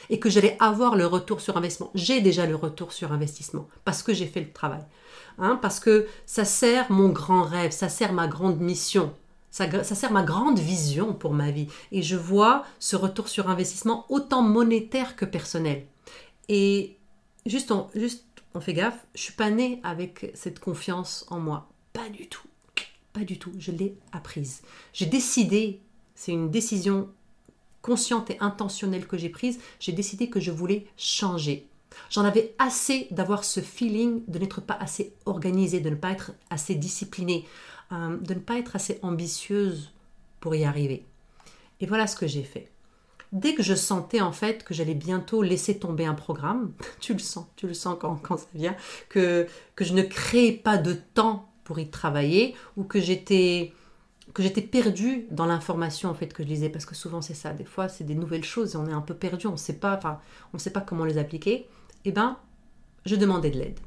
et 0.10 0.20
que 0.20 0.30
j'allais 0.30 0.58
avoir 0.60 0.96
le 0.96 1.06
retour 1.06 1.42
sur 1.42 1.58
investissement. 1.58 1.92
J'ai 1.96 2.22
déjà 2.22 2.46
le 2.46 2.56
retour 2.56 2.94
sur 2.94 3.12
investissement 3.12 3.68
parce 3.86 4.04
que 4.04 4.14
j'ai 4.14 4.28
fait 4.28 4.42
le 4.42 4.52
travail. 4.52 4.84
Hein, 5.40 5.60
parce 5.62 5.80
que 5.80 6.08
ça 6.26 6.46
sert 6.46 6.92
mon 6.92 7.10
grand 7.10 7.44
rêve, 7.44 7.72
ça 7.72 7.90
sert 7.90 8.12
ma 8.12 8.28
grande 8.28 8.60
mission, 8.60 9.14
ça, 9.52 9.84
ça, 9.84 9.94
sert 9.94 10.12
ma 10.12 10.24
grande 10.24 10.58
vision 10.58 11.14
pour 11.14 11.34
ma 11.34 11.52
vie. 11.52 11.68
Et 11.92 12.02
je 12.02 12.16
vois 12.16 12.64
ce 12.80 12.96
retour 12.96 13.28
sur 13.28 13.50
investissement 13.50 14.06
autant 14.10 14.42
monétaire 14.42 15.16
que 15.16 15.26
personnel. 15.26 15.86
Et 16.50 16.98
juste, 17.46 17.72
on, 17.72 17.88
juste, 17.94 18.26
on 18.58 18.60
fait 18.60 18.74
gaffe, 18.74 19.06
je 19.14 19.22
suis 19.22 19.34
pas 19.34 19.52
née 19.52 19.80
avec 19.84 20.32
cette 20.34 20.60
confiance 20.60 21.26
en 21.30 21.40
moi. 21.40 21.70
Pas 21.94 22.10
du 22.10 22.28
tout. 22.28 22.48
Pas 23.14 23.24
du 23.24 23.38
tout. 23.38 23.54
Je 23.60 23.72
l'ai 23.72 23.96
apprise. 24.12 24.64
J'ai 24.94 25.06
décidé, 25.06 25.80
c'est 26.16 26.32
une 26.32 26.50
décision 26.50 27.08
consciente 27.84 28.32
et 28.32 28.40
intentionnelle 28.40 29.06
que 29.06 29.16
j'ai 29.16 29.30
prise, 29.30 29.60
j'ai 29.80 29.92
décidé 29.92 30.30
que 30.30 30.40
je 30.40 30.50
voulais 30.50 30.88
changer. 30.98 31.68
J'en 32.10 32.26
avais 32.26 32.56
assez 32.58 33.08
d'avoir 33.12 33.44
ce 33.44 33.60
feeling 33.60 34.24
de 34.28 34.40
n'être 34.40 34.62
pas 34.62 34.74
assez 34.74 35.14
organisée, 35.26 35.80
de 35.80 35.92
ne 35.92 35.96
pas 35.96 36.12
être 36.12 36.32
assez 36.50 36.74
disciplinée, 36.74 37.46
euh, 37.92 38.18
de 38.18 38.34
ne 38.34 38.40
pas 38.40 38.58
être 38.58 38.76
assez 38.76 38.98
ambitieuse 39.04 39.94
pour 40.40 40.56
y 40.56 40.64
arriver. 40.64 41.06
Et 41.80 41.86
voilà 41.86 42.08
ce 42.08 42.16
que 42.16 42.26
j'ai 42.26 42.44
fait. 42.44 42.70
Dès 43.32 43.54
que 43.54 43.64
je 43.64 43.76
sentais 43.76 44.22
en 44.22 44.32
fait 44.32 44.64
que 44.64 44.74
j'allais 44.74 44.94
bientôt 44.94 45.42
laisser 45.42 45.80
tomber 45.80 46.06
un 46.06 46.14
programme, 46.14 46.72
tu 47.00 47.14
le 47.14 47.20
sens, 47.20 47.46
tu 47.56 47.68
le 47.68 47.74
sens 47.74 47.98
quand, 48.00 48.38
ça 48.38 48.48
vient, 48.54 48.76
que, 49.10 49.48
que 49.76 49.84
je 49.84 49.94
ne 49.94 50.02
créais 50.02 50.54
pas 50.54 50.78
de 50.78 50.94
temps 50.94 51.50
pour 51.64 51.80
y 51.80 51.90
travailler 51.90 52.56
ou 52.78 52.84
que 52.84 53.00
j'étais 53.00 53.74
que 54.34 54.44
j'étais 54.44 54.62
perdue 54.62 55.26
dans 55.32 55.46
l'information 55.46 56.10
en 56.10 56.14
fait 56.14 56.32
que 56.34 56.44
je 56.44 56.48
lisais. 56.48 56.70
Parce 56.70 56.86
que 56.86 56.96
souvent 56.96 57.22
c'est 57.22 57.34
ça. 57.34 57.54
Des 57.54 57.66
fois 57.66 57.90
c'est 57.90 58.04
des 58.04 58.16
nouvelles 58.16 58.44
choses 58.44 58.76
et 58.76 58.78
on 58.78 58.88
est 58.88 58.94
un 58.94 59.02
peu 59.02 59.16
perdu. 59.16 59.48
On 59.48 59.58
sait 59.58 59.80
pas 59.80 59.96
enfin 59.98 60.20
on 60.54 60.58
sait 60.60 60.72
pas 60.72 60.82
comment 60.82 61.06
les 61.06 61.18
appliquer. 61.18 61.54
Et 61.54 61.68
eh 62.06 62.12
ben 62.12 62.38
je 63.06 63.16
demandais 63.16 63.52
de 63.52 63.60
l'aide. 63.60 63.80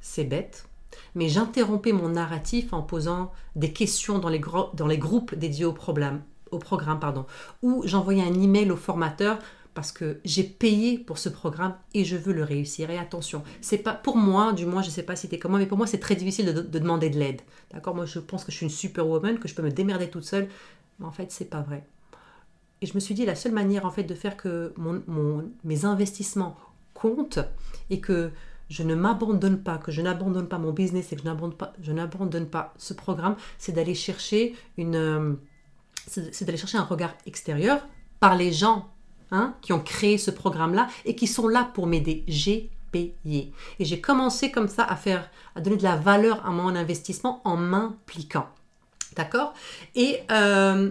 C'est 0.00 0.24
bête 0.24 0.66
mais 1.14 1.28
j'interrompais 1.28 1.92
mon 1.92 2.10
narratif 2.10 2.72
en 2.72 2.82
posant 2.82 3.32
des 3.56 3.72
questions 3.72 4.18
dans 4.18 4.28
les 4.28 4.98
groupes 4.98 5.34
dédiés 5.34 5.64
au, 5.64 5.72
problème, 5.72 6.22
programme 6.58 7.00
pardon 7.00 7.26
ou 7.62 7.82
j'envoyais 7.84 8.22
un 8.22 8.34
email 8.34 8.70
au 8.70 8.76
formateur 8.76 9.38
parce 9.74 9.90
que 9.92 10.20
j'ai 10.24 10.42
payé 10.42 10.98
pour 10.98 11.18
ce 11.18 11.28
programme 11.28 11.74
et 11.94 12.04
je 12.04 12.16
veux 12.16 12.32
le 12.32 12.44
réussir. 12.44 12.90
Et 12.90 12.98
attention, 12.98 13.42
c'est 13.60 13.78
pas 13.78 13.94
pour 13.94 14.16
moi, 14.16 14.52
du 14.52 14.66
moins, 14.66 14.82
je 14.82 14.90
sais 14.90 15.02
pas 15.02 15.16
si 15.16 15.22
c'était 15.22 15.38
comment, 15.38 15.58
mais 15.58 15.66
pour 15.66 15.78
moi, 15.78 15.86
c'est 15.86 15.98
très 15.98 16.14
difficile 16.14 16.52
de, 16.52 16.60
demander 16.60 17.08
de 17.08 17.18
l'aide. 17.18 17.40
D'accord? 17.72 17.94
Moi, 17.94 18.04
je 18.04 18.18
pense 18.18 18.44
que 18.44 18.52
je 18.52 18.58
suis 18.58 18.66
une 18.66 18.70
superwoman, 18.70 19.38
que 19.38 19.48
je 19.48 19.54
peux 19.54 19.62
me 19.62 19.70
démerder 19.70 20.10
toute 20.10 20.24
seule. 20.24 20.48
Mais 20.98 21.06
en 21.06 21.10
fait, 21.10 21.32
c'est 21.32 21.48
pas 21.48 21.62
vrai. 21.62 21.86
Et 22.82 22.86
je 22.86 22.94
me 22.94 23.00
suis 23.00 23.14
dit, 23.14 23.24
la 23.24 23.34
seule 23.34 23.52
manière, 23.52 23.86
en 23.86 23.90
fait, 23.90 24.02
de 24.02 24.14
faire 24.14 24.36
que 24.36 24.74
mon, 24.76 25.50
mes 25.64 25.84
investissements 25.84 26.56
comptent 26.92 27.38
et 27.88 28.00
que 28.00 28.30
je 28.68 28.82
ne 28.82 28.94
m'abandonne 28.94 29.62
pas, 29.62 29.78
que 29.78 29.92
je 29.92 30.02
n'abandonne 30.02 30.48
pas 30.48 30.58
mon 30.58 30.72
business 30.72 31.12
et 31.12 31.16
que 31.16 31.22
je 31.22 31.26
n'abandonne 31.26 31.56
pas, 31.56 31.72
je 31.80 31.92
n'abandonne 31.92 32.46
pas 32.46 32.74
ce 32.76 32.94
programme, 32.94 33.36
c'est 33.58 33.72
d'aller 33.72 33.94
chercher 33.94 34.54
une, 34.76 34.96
euh, 34.96 35.34
c'est 36.06 36.44
d'aller 36.44 36.58
chercher 36.58 36.78
un 36.78 36.84
regard 36.84 37.14
extérieur 37.26 37.86
par 38.20 38.36
les 38.36 38.52
gens 38.52 38.92
Hein, 39.34 39.54
qui 39.62 39.72
ont 39.72 39.80
créé 39.80 40.18
ce 40.18 40.30
programme-là 40.30 40.88
et 41.06 41.16
qui 41.16 41.26
sont 41.26 41.48
là 41.48 41.70
pour 41.72 41.86
m'aider. 41.86 42.22
J'ai 42.28 42.68
payé. 42.90 43.54
Et 43.78 43.84
j'ai 43.86 43.98
commencé 43.98 44.50
comme 44.50 44.68
ça 44.68 44.84
à 44.84 44.94
faire, 44.94 45.30
à 45.56 45.62
donner 45.62 45.78
de 45.78 45.82
la 45.82 45.96
valeur 45.96 46.44
à 46.44 46.50
mon 46.50 46.76
investissement 46.76 47.40
en 47.44 47.56
m'impliquant. 47.56 48.46
D'accord? 49.16 49.54
Et 49.94 50.18
euh, 50.30 50.90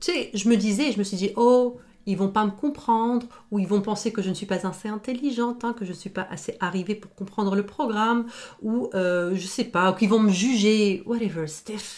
tu 0.00 0.10
sais, 0.10 0.30
je 0.32 0.48
me 0.48 0.56
disais, 0.56 0.90
je 0.90 0.98
me 0.98 1.04
suis 1.04 1.18
dit, 1.18 1.32
oh, 1.36 1.78
ils 2.06 2.16
vont 2.16 2.30
pas 2.30 2.46
me 2.46 2.50
comprendre, 2.50 3.26
ou 3.50 3.58
ils 3.58 3.68
vont 3.68 3.82
penser 3.82 4.10
que 4.10 4.22
je 4.22 4.30
ne 4.30 4.34
suis 4.34 4.46
pas 4.46 4.66
assez 4.66 4.88
intelligente, 4.88 5.62
hein, 5.62 5.74
que 5.74 5.84
je 5.84 5.90
ne 5.90 5.96
suis 5.96 6.08
pas 6.08 6.26
assez 6.30 6.56
arrivée 6.60 6.94
pour 6.94 7.14
comprendre 7.14 7.54
le 7.54 7.66
programme, 7.66 8.26
ou 8.62 8.88
euh, 8.94 9.34
je 9.34 9.46
sais 9.46 9.64
pas, 9.64 9.92
qu'ils 9.92 10.08
vont 10.08 10.18
me 10.18 10.32
juger, 10.32 11.02
whatever. 11.04 11.44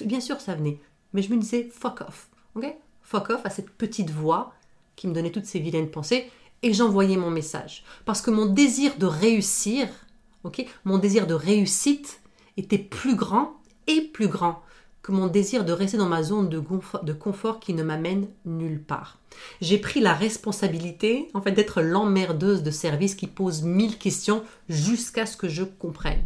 Bien 0.04 0.20
sûr, 0.20 0.40
ça 0.40 0.56
venait. 0.56 0.80
Mais 1.12 1.22
je 1.22 1.32
me 1.32 1.38
disais, 1.38 1.70
fuck 1.72 2.00
off. 2.00 2.28
Ok? 2.54 2.74
Fuck 3.02 3.30
off 3.30 3.44
à 3.44 3.50
cette 3.50 3.70
petite 3.70 4.10
voix 4.10 4.54
qui 4.96 5.08
me 5.08 5.14
donnait 5.14 5.32
toutes 5.32 5.46
ces 5.46 5.58
vilaines 5.58 5.90
pensées, 5.90 6.30
et 6.62 6.72
j'envoyais 6.72 7.16
mon 7.16 7.30
message. 7.30 7.84
Parce 8.04 8.22
que 8.22 8.30
mon 8.30 8.46
désir 8.46 8.96
de 8.96 9.06
réussir, 9.06 9.88
mon 10.84 10.98
désir 10.98 11.26
de 11.26 11.34
réussite 11.34 12.20
était 12.56 12.78
plus 12.78 13.16
grand 13.16 13.54
et 13.86 14.00
plus 14.00 14.28
grand 14.28 14.62
que 15.02 15.12
mon 15.12 15.26
désir 15.26 15.66
de 15.66 15.72
rester 15.72 15.98
dans 15.98 16.08
ma 16.08 16.22
zone 16.22 16.48
de 16.48 16.58
confort, 16.58 17.04
de 17.04 17.12
confort 17.12 17.60
qui 17.60 17.74
ne 17.74 17.82
m'amène 17.82 18.26
nulle 18.46 18.82
part. 18.82 19.18
J'ai 19.60 19.76
pris 19.76 20.00
la 20.00 20.14
responsabilité, 20.14 21.28
en 21.34 21.40
d'être 21.40 21.82
l'emmerdeuse 21.82 22.62
de 22.62 22.70
service 22.70 23.14
qui 23.14 23.26
pose 23.26 23.62
mille 23.62 23.98
questions 23.98 24.42
jusqu'à 24.70 25.26
ce 25.26 25.36
que 25.36 25.48
je 25.48 25.64
comprenne. 25.64 26.22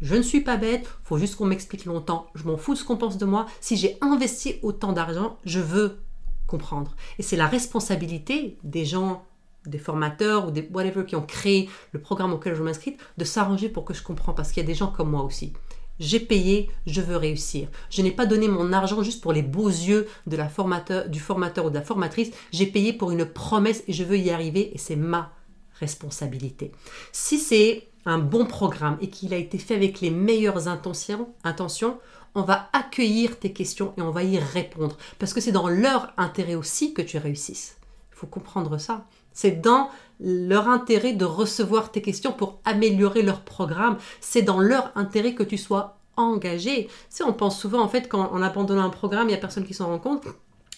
Je 0.00 0.14
ne 0.14 0.22
suis 0.22 0.40
pas 0.40 0.56
bête, 0.56 0.88
faut 1.02 1.18
juste 1.18 1.36
qu'on 1.36 1.46
m'explique 1.46 1.84
longtemps. 1.84 2.28
Je 2.34 2.44
m'en 2.44 2.56
fous 2.56 2.74
de 2.74 2.78
ce 2.78 2.84
qu'on 2.84 2.96
pense 2.96 3.18
de 3.18 3.24
moi. 3.26 3.46
Si 3.60 3.76
j'ai 3.76 3.98
investi 4.00 4.56
autant 4.62 4.92
d'argent, 4.92 5.38
je 5.44 5.60
veux 5.60 5.98
comprendre. 6.46 6.94
Et 7.18 7.22
c'est 7.22 7.36
la 7.36 7.48
responsabilité 7.48 8.58
des 8.62 8.84
gens, 8.84 9.24
des 9.66 9.78
formateurs 9.78 10.48
ou 10.48 10.50
des 10.50 10.68
whatever 10.72 11.04
qui 11.04 11.16
ont 11.16 11.26
créé 11.26 11.68
le 11.92 12.00
programme 12.00 12.32
auquel 12.32 12.54
je 12.54 12.62
m'inscris, 12.62 12.96
de 13.16 13.24
s'arranger 13.24 13.68
pour 13.68 13.84
que 13.84 13.92
je 13.92 14.02
comprenne 14.02 14.34
parce 14.36 14.52
qu'il 14.52 14.62
y 14.62 14.66
a 14.66 14.66
des 14.66 14.74
gens 14.74 14.92
comme 14.92 15.10
moi 15.10 15.22
aussi. 15.22 15.52
J'ai 15.98 16.20
payé, 16.20 16.70
je 16.86 17.00
veux 17.00 17.16
réussir. 17.16 17.68
Je 17.90 18.02
n'ai 18.02 18.12
pas 18.12 18.26
donné 18.26 18.46
mon 18.46 18.72
argent 18.72 19.02
juste 19.02 19.20
pour 19.20 19.32
les 19.32 19.42
beaux 19.42 19.68
yeux 19.68 20.06
de 20.28 20.36
la 20.36 20.48
du 21.08 21.18
formateur 21.18 21.66
ou 21.66 21.70
de 21.70 21.74
la 21.74 21.82
formatrice. 21.82 22.30
J'ai 22.52 22.66
payé 22.66 22.92
pour 22.92 23.10
une 23.10 23.26
promesse 23.26 23.82
et 23.88 23.92
je 23.92 24.04
veux 24.04 24.16
y 24.16 24.30
arriver 24.30 24.72
et 24.72 24.78
c'est 24.78 24.96
ma 24.96 25.32
responsabilité. 25.80 26.72
Si 27.12 27.38
c'est 27.38 27.87
un 28.06 28.18
bon 28.18 28.46
programme 28.46 28.96
et 29.00 29.08
qu'il 29.08 29.34
a 29.34 29.36
été 29.36 29.58
fait 29.58 29.74
avec 29.74 30.00
les 30.00 30.10
meilleures 30.10 30.68
intentions, 30.68 31.28
intentions, 31.44 31.98
on 32.34 32.42
va 32.42 32.68
accueillir 32.72 33.38
tes 33.38 33.52
questions 33.52 33.94
et 33.96 34.02
on 34.02 34.10
va 34.10 34.22
y 34.22 34.38
répondre. 34.38 34.96
Parce 35.18 35.32
que 35.32 35.40
c'est 35.40 35.52
dans 35.52 35.68
leur 35.68 36.12
intérêt 36.16 36.54
aussi 36.54 36.94
que 36.94 37.02
tu 37.02 37.18
réussisses. 37.18 37.76
Il 38.12 38.16
faut 38.16 38.26
comprendre 38.26 38.78
ça. 38.78 39.06
C'est 39.32 39.60
dans 39.60 39.90
leur 40.20 40.68
intérêt 40.68 41.12
de 41.12 41.24
recevoir 41.24 41.92
tes 41.92 42.02
questions 42.02 42.32
pour 42.32 42.60
améliorer 42.64 43.22
leur 43.22 43.42
programme. 43.42 43.98
C'est 44.20 44.42
dans 44.42 44.60
leur 44.60 44.92
intérêt 44.96 45.34
que 45.34 45.42
tu 45.42 45.58
sois 45.58 45.98
engagé. 46.16 46.88
Si 47.08 47.22
on 47.22 47.32
pense 47.32 47.58
souvent, 47.58 47.80
en 47.80 47.88
fait, 47.88 48.08
quand 48.08 48.30
on 48.32 48.42
abandonne 48.42 48.78
un 48.78 48.90
programme, 48.90 49.28
il 49.28 49.32
n'y 49.32 49.34
a 49.34 49.38
personne 49.38 49.64
qui 49.64 49.74
s'en 49.74 49.86
rend 49.86 50.00
compte. 50.00 50.24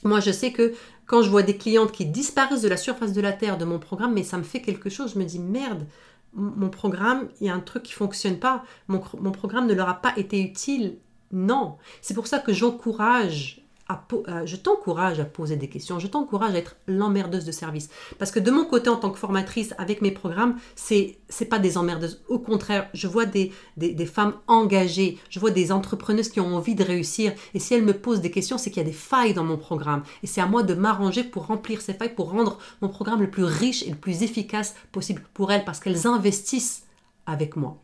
Moi, 0.02 0.20
je 0.20 0.30
sais 0.30 0.52
que 0.52 0.74
quand 1.06 1.22
je 1.22 1.30
vois 1.30 1.42
des 1.42 1.56
clientes 1.56 1.92
qui 1.92 2.06
disparaissent 2.06 2.62
de 2.62 2.68
la 2.68 2.76
surface 2.76 3.12
de 3.12 3.20
la 3.20 3.32
Terre 3.32 3.58
de 3.58 3.64
mon 3.64 3.78
programme, 3.78 4.14
mais 4.14 4.22
ça 4.22 4.38
me 4.38 4.42
fait 4.42 4.62
quelque 4.62 4.88
chose, 4.88 5.12
je 5.14 5.18
me 5.18 5.24
dis 5.24 5.38
merde, 5.38 5.86
mon 6.34 6.68
programme, 6.68 7.28
il 7.40 7.46
y 7.46 7.50
a 7.50 7.54
un 7.54 7.60
truc 7.60 7.82
qui 7.82 7.92
fonctionne 7.92 8.38
pas, 8.38 8.64
mon, 8.88 9.02
mon 9.18 9.32
programme 9.32 9.66
ne 9.66 9.75
leur 9.75 9.88
a 9.88 10.00
pas 10.00 10.12
été 10.16 10.40
utile. 10.40 10.99
Non, 11.32 11.78
c'est 12.02 12.14
pour 12.14 12.26
ça 12.26 12.38
que 12.38 12.52
j'encourage 12.52 13.62
euh, 14.28 14.47
je 14.47 14.56
t'encourage 14.56 15.20
à 15.20 15.25
poser 15.25 15.56
des 15.56 15.68
questions, 15.68 15.99
je 15.99 16.06
t'encourage 16.06 16.54
à 16.54 16.59
être 16.59 16.76
l'emmerdeuse 16.87 17.44
de 17.44 17.52
service. 17.52 17.88
Parce 18.18 18.30
que 18.30 18.40
de 18.40 18.50
mon 18.50 18.64
côté, 18.64 18.88
en 18.88 18.97
tant 18.97 19.11
que 19.11 19.18
formatrice, 19.18 19.75
avec 19.78 20.02
mes 20.02 20.11
programmes, 20.11 20.56
c'est 20.76 21.18
c'est 21.28 21.44
pas 21.44 21.59
des 21.59 21.78
emmerdeuses. 21.78 22.23
Au 22.28 22.38
contraire, 22.38 22.88
je 22.92 23.06
vois 23.06 23.25
des, 23.25 23.52
des, 23.76 24.06
femmes 24.06 24.35
engagées, 24.49 25.18
je 25.28 25.38
vois 25.38 25.50
des 25.50 25.70
entrepreneuses 25.70 26.28
qui 26.28 26.40
ont 26.40 26.56
envie 26.56 26.75
de 26.75 26.82
réussir. 26.82 27.32
Et 27.54 27.61
si 27.61 27.73
elles 27.73 27.85
me 27.85 27.94
posent 27.94 28.20
des 28.20 28.32
questions, 28.32 28.59
c'est 28.59 28.70
qu'il 28.70 28.82
y 28.82 28.87
a 28.87 28.88
des 28.88 28.92
failles 28.92 29.32
dans 29.32 29.44
mon 29.44 29.56
programme. 29.56 30.02
Et 30.23 30.26
c'est 30.26 30.40
à 30.40 30.47
moi 30.47 30.64
de 30.64 30.75
m'arranger 30.75 31.23
pour 31.23 31.47
remplir 31.47 31.80
ces 31.80 31.94
failles, 31.94 32.14
pour 32.14 32.30
rendre 32.30 32.59
mon 32.82 32.88
programme 32.88 33.20
le 33.20 33.30
plus 33.30 33.44
riche 33.44 33.85
et 33.85 33.90
le 33.90 33.97
plus 33.97 34.23
efficace 34.23 34.75
possible 34.90 35.23
pour 35.35 35.52
elles, 35.52 35.64
parce 35.64 35.78
qu'elles 35.78 36.06
investissent 36.06 36.82
avec 37.26 37.54
moi. 37.56 37.78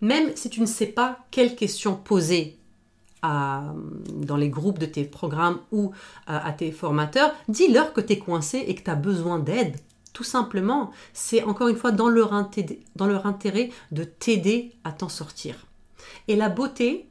Même 0.00 0.34
si 0.34 0.50
tu 0.50 0.60
ne 0.60 0.66
sais 0.66 0.86
pas 0.86 1.20
quelles 1.30 1.54
questions 1.54 1.94
poser 1.94 2.58
dans 3.22 4.36
les 4.36 4.48
groupes 4.48 4.78
de 4.78 4.86
tes 4.86 5.04
programmes 5.04 5.58
ou 5.72 5.92
à, 6.26 6.52
tes 6.52 6.70
formateurs, 6.70 7.32
dis-leur 7.48 7.92
que 7.92 8.00
tu 8.00 8.14
es 8.14 8.18
coincé 8.18 8.58
et 8.66 8.74
que 8.74 8.82
tu 8.82 8.90
as 8.90 8.94
besoin 8.96 9.38
d'aide. 9.38 9.76
Tout 10.12 10.24
simplement, 10.24 10.92
c'est 11.12 11.42
encore 11.42 11.68
une 11.68 11.76
fois 11.76 11.92
dans 11.92 12.08
leur, 12.08 12.32
dans 12.96 13.06
leur 13.06 13.26
intérêt 13.26 13.70
de 13.92 14.04
t'aider 14.04 14.72
à 14.84 14.92
t'en 14.92 15.08
sortir. 15.08 15.66
Et 16.28 16.36
la 16.36 16.48
beauté 16.48 17.06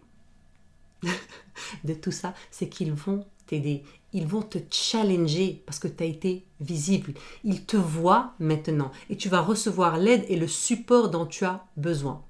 de 1.83 1.93
tout 1.93 2.12
ça, 2.12 2.33
c'est 2.51 2.69
qu'ils 2.69 2.93
vont 2.93 3.25
t'aider. 3.47 3.83
Ils 4.13 4.27
vont 4.27 4.41
te 4.41 4.57
challenger 4.71 5.62
parce 5.65 5.79
que 5.79 5.88
tu 5.88 6.03
as 6.03 6.07
été 6.07 6.45
visible. 6.62 7.13
Ils 7.43 7.65
te 7.65 7.77
voient 7.77 8.33
maintenant 8.39 8.91
et 9.09 9.17
tu 9.17 9.29
vas 9.29 9.41
recevoir 9.41 9.97
l'aide 9.97 10.25
et 10.29 10.38
le 10.38 10.47
support 10.47 11.09
dont 11.09 11.25
tu 11.25 11.45
as 11.45 11.65
besoin. 11.77 12.24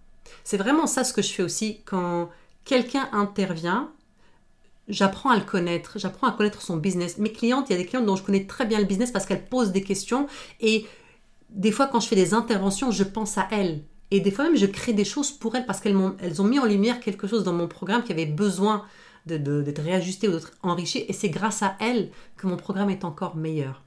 C'est 0.44 0.58
vraiment 0.58 0.88
ça 0.88 1.04
ce 1.04 1.14
que 1.14 1.22
je 1.22 1.32
fais 1.32 1.44
aussi 1.44 1.82
quand 1.86 2.30
quelqu'un 2.66 3.08
intervient, 3.14 3.92
j'apprends 4.88 5.30
à 5.30 5.38
le 5.38 5.44
connaître, 5.44 5.98
j'apprends 5.98 6.28
à 6.28 6.32
connaître 6.32 6.62
son 6.62 6.78
business. 6.78 7.18
Mes 7.18 7.32
clientes, 7.32 7.70
il 7.70 7.74
y 7.74 7.76
a 7.76 7.78
des 7.78 7.86
clientes 7.86 8.06
dont 8.06 8.16
je 8.16 8.24
connais 8.24 8.46
très 8.46 8.66
bien 8.66 8.80
le 8.80 8.86
business 8.86 9.12
parce 9.12 9.26
qu'elles 9.26 9.46
posent 9.46 9.72
des 9.72 9.84
questions 9.84 10.28
et 10.60 10.86
des 11.50 11.72
fois 11.72 11.88
quand 11.88 12.00
je 12.00 12.08
fais 12.08 12.16
des 12.16 12.34
interventions, 12.34 12.92
je 12.92 13.04
pense 13.04 13.38
à 13.38 13.48
elles. 13.52 13.84
Et 14.12 14.20
des 14.20 14.32
fois 14.32 14.46
même, 14.46 14.56
je 14.56 14.66
crée 14.66 14.94
des 14.94 15.06
choses 15.06 15.32
pour 15.32 15.56
elles 15.56 15.66
parce 15.66 15.80
qu'elles 15.80 15.96
ont, 15.96 16.44
mis 16.44 16.60
en 16.60 16.66
lumière 16.66 17.00
quelque 17.00 17.28
chose 17.28 17.44
dans 17.44 17.54
mon 17.54 17.68
programme 17.68 18.04
qui 18.04 18.12
avait 18.12 18.26
besoin 18.26 18.86
d'être 19.26 19.82
réajusté 19.82 20.28
ou 20.28 20.32
d'être 20.32 20.52
enrichi. 20.62 21.04
Et 21.08 21.14
c'est 21.14 21.30
grâce 21.30 21.64
à 21.64 21.76
elles 21.80 22.12
que 22.38 22.46
mon 22.46 22.58
programme 22.58 22.92
est 22.92 23.04
encore 23.04 23.36
meilleur. 23.36 23.84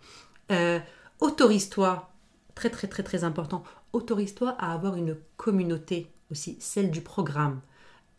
Euh, 0.51 0.81
autorise-toi, 1.21 2.11
très 2.57 2.71
très 2.71 2.89
très 2.89 3.05
très 3.05 3.23
important, 3.23 3.63
autorise-toi 3.93 4.57
à 4.59 4.73
avoir 4.73 4.97
une 4.97 5.17
communauté 5.37 6.11
aussi, 6.31 6.57
celle 6.59 6.91
du 6.91 7.01
programme 7.01 7.61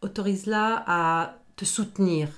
autorise-la 0.01 0.83
à 0.87 1.35
te 1.55 1.65
soutenir, 1.65 2.29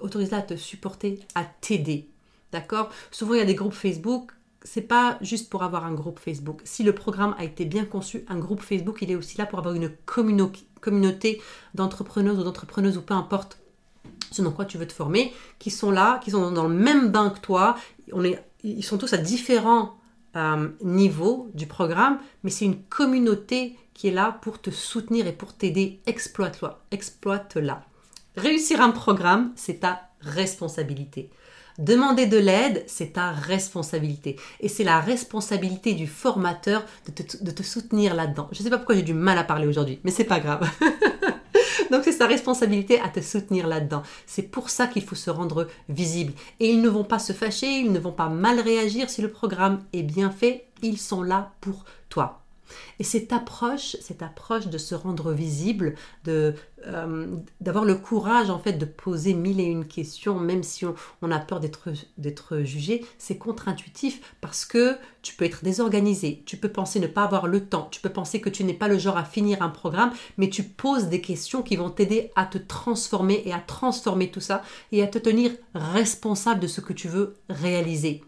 autorise-la 0.00 0.38
à 0.38 0.42
te 0.42 0.56
supporter, 0.56 1.20
à 1.34 1.44
t'aider. 1.44 2.08
D'accord? 2.52 2.90
Souvent, 3.10 3.34
il 3.34 3.38
y 3.38 3.42
a 3.42 3.46
des 3.46 3.54
groupes 3.54 3.74
Facebook. 3.74 4.32
C'est 4.62 4.82
pas 4.82 5.18
juste 5.20 5.48
pour 5.48 5.62
avoir 5.62 5.84
un 5.84 5.92
groupe 5.92 6.18
Facebook. 6.18 6.60
Si 6.64 6.82
le 6.82 6.92
programme 6.92 7.34
a 7.38 7.44
été 7.44 7.64
bien 7.64 7.84
conçu, 7.84 8.24
un 8.28 8.38
groupe 8.38 8.62
Facebook, 8.62 8.98
il 9.02 9.10
est 9.10 9.14
aussi 9.14 9.38
là 9.38 9.46
pour 9.46 9.58
avoir 9.58 9.74
une 9.74 9.90
communauté 10.06 11.40
d'entrepreneurs 11.74 12.38
ou 12.38 12.42
d'entrepreneuses 12.42 12.96
ou 12.96 13.02
peu 13.02 13.14
importe 13.14 13.58
ce 14.30 14.42
quoi 14.42 14.64
tu 14.64 14.78
veux 14.78 14.86
te 14.86 14.92
former, 14.92 15.32
qui 15.58 15.70
sont 15.70 15.90
là, 15.90 16.20
qui 16.22 16.30
sont 16.30 16.50
dans 16.50 16.68
le 16.68 16.74
même 16.74 17.10
bain 17.10 17.30
que 17.30 17.40
toi. 17.40 17.76
On 18.12 18.24
est, 18.24 18.42
ils 18.64 18.84
sont 18.84 18.98
tous 18.98 19.12
à 19.12 19.18
différents 19.18 19.95
euh, 20.36 20.68
niveaux 20.82 21.48
du 21.54 21.66
programme, 21.66 22.18
mais 22.42 22.50
c'est 22.50 22.64
une 22.64 22.82
communauté 22.82 23.76
qui 23.94 24.08
est 24.08 24.12
là 24.12 24.38
pour 24.42 24.60
te 24.60 24.70
soutenir 24.70 25.26
et 25.26 25.32
pour 25.32 25.54
t'aider. 25.54 26.00
Exploite-la. 26.06 26.78
Exploite-la. 26.90 27.82
Réussir 28.36 28.80
un 28.82 28.90
programme, 28.90 29.52
c'est 29.56 29.80
ta 29.80 30.10
responsabilité. 30.20 31.30
Demander 31.78 32.26
de 32.26 32.38
l'aide, 32.38 32.84
c'est 32.86 33.14
ta 33.14 33.32
responsabilité. 33.32 34.36
Et 34.60 34.68
c'est 34.68 34.84
la 34.84 35.00
responsabilité 35.00 35.94
du 35.94 36.06
formateur 36.06 36.84
de 37.06 37.12
te, 37.12 37.42
de 37.42 37.50
te 37.50 37.62
soutenir 37.62 38.14
là-dedans. 38.14 38.48
Je 38.52 38.60
ne 38.60 38.64
sais 38.64 38.70
pas 38.70 38.78
pourquoi 38.78 38.94
j'ai 38.94 39.02
du 39.02 39.14
mal 39.14 39.38
à 39.38 39.44
parler 39.44 39.66
aujourd'hui, 39.66 40.00
mais 40.04 40.10
c'est 40.10 40.24
pas 40.24 40.40
grave. 40.40 40.68
Donc 41.90 42.02
c'est 42.04 42.12
sa 42.12 42.26
responsabilité 42.26 43.00
à 43.00 43.08
te 43.08 43.20
soutenir 43.20 43.66
là-dedans. 43.66 44.02
C'est 44.26 44.50
pour 44.50 44.70
ça 44.70 44.86
qu'il 44.86 45.02
faut 45.02 45.14
se 45.14 45.30
rendre 45.30 45.68
visible. 45.88 46.32
Et 46.60 46.70
ils 46.70 46.80
ne 46.80 46.88
vont 46.88 47.04
pas 47.04 47.18
se 47.18 47.32
fâcher, 47.32 47.66
ils 47.66 47.92
ne 47.92 47.98
vont 47.98 48.12
pas 48.12 48.28
mal 48.28 48.60
réagir 48.60 49.10
si 49.10 49.22
le 49.22 49.30
programme 49.30 49.82
est 49.92 50.02
bien 50.02 50.30
fait. 50.30 50.68
Ils 50.82 50.98
sont 50.98 51.22
là 51.22 51.52
pour 51.60 51.84
toi. 52.08 52.45
Et 52.98 53.04
cette 53.04 53.32
approche, 53.32 53.96
cette 54.00 54.22
approche 54.22 54.68
de 54.68 54.78
se 54.78 54.94
rendre 54.94 55.32
visible, 55.32 55.94
de 56.24 56.54
euh, 56.86 57.26
d'avoir 57.60 57.84
le 57.84 57.96
courage 57.96 58.48
en 58.48 58.58
fait 58.58 58.74
de 58.74 58.84
poser 58.84 59.34
mille 59.34 59.58
et 59.60 59.64
une 59.64 59.86
questions, 59.86 60.38
même 60.38 60.62
si 60.62 60.84
on, 60.84 61.30
a 61.30 61.38
peur 61.38 61.60
d'être 61.60 62.58
jugé, 62.62 63.04
c'est 63.18 63.38
contre-intuitif 63.38 64.34
parce 64.40 64.64
que 64.64 64.96
tu 65.22 65.34
peux 65.34 65.44
être 65.44 65.64
désorganisé, 65.64 66.42
tu 66.46 66.56
peux 66.56 66.68
penser 66.68 67.00
ne 67.00 67.06
pas 67.06 67.24
avoir 67.24 67.48
le 67.48 67.64
temps, 67.66 67.88
tu 67.90 68.00
peux 68.00 68.10
penser 68.10 68.40
que 68.40 68.50
tu 68.50 68.62
n'es 68.62 68.74
pas 68.74 68.88
le 68.88 68.98
genre 68.98 69.16
à 69.16 69.24
finir 69.24 69.62
un 69.62 69.68
programme, 69.68 70.12
mais 70.36 70.48
tu 70.48 70.62
poses 70.62 71.06
des 71.06 71.20
questions 71.20 71.62
qui 71.62 71.76
vont 71.76 71.90
t'aider 71.90 72.30
à 72.36 72.46
te 72.46 72.58
transformer 72.58 73.42
et 73.44 73.52
à 73.52 73.58
transformer 73.58 74.30
tout 74.30 74.40
ça 74.40 74.62
et 74.92 75.02
à 75.02 75.06
te 75.06 75.18
tenir 75.18 75.50
responsable 75.74 76.60
de 76.60 76.66
ce 76.66 76.80
que 76.80 76.92
tu 76.92 77.08
veux 77.08 77.34
réaliser. 77.48 78.22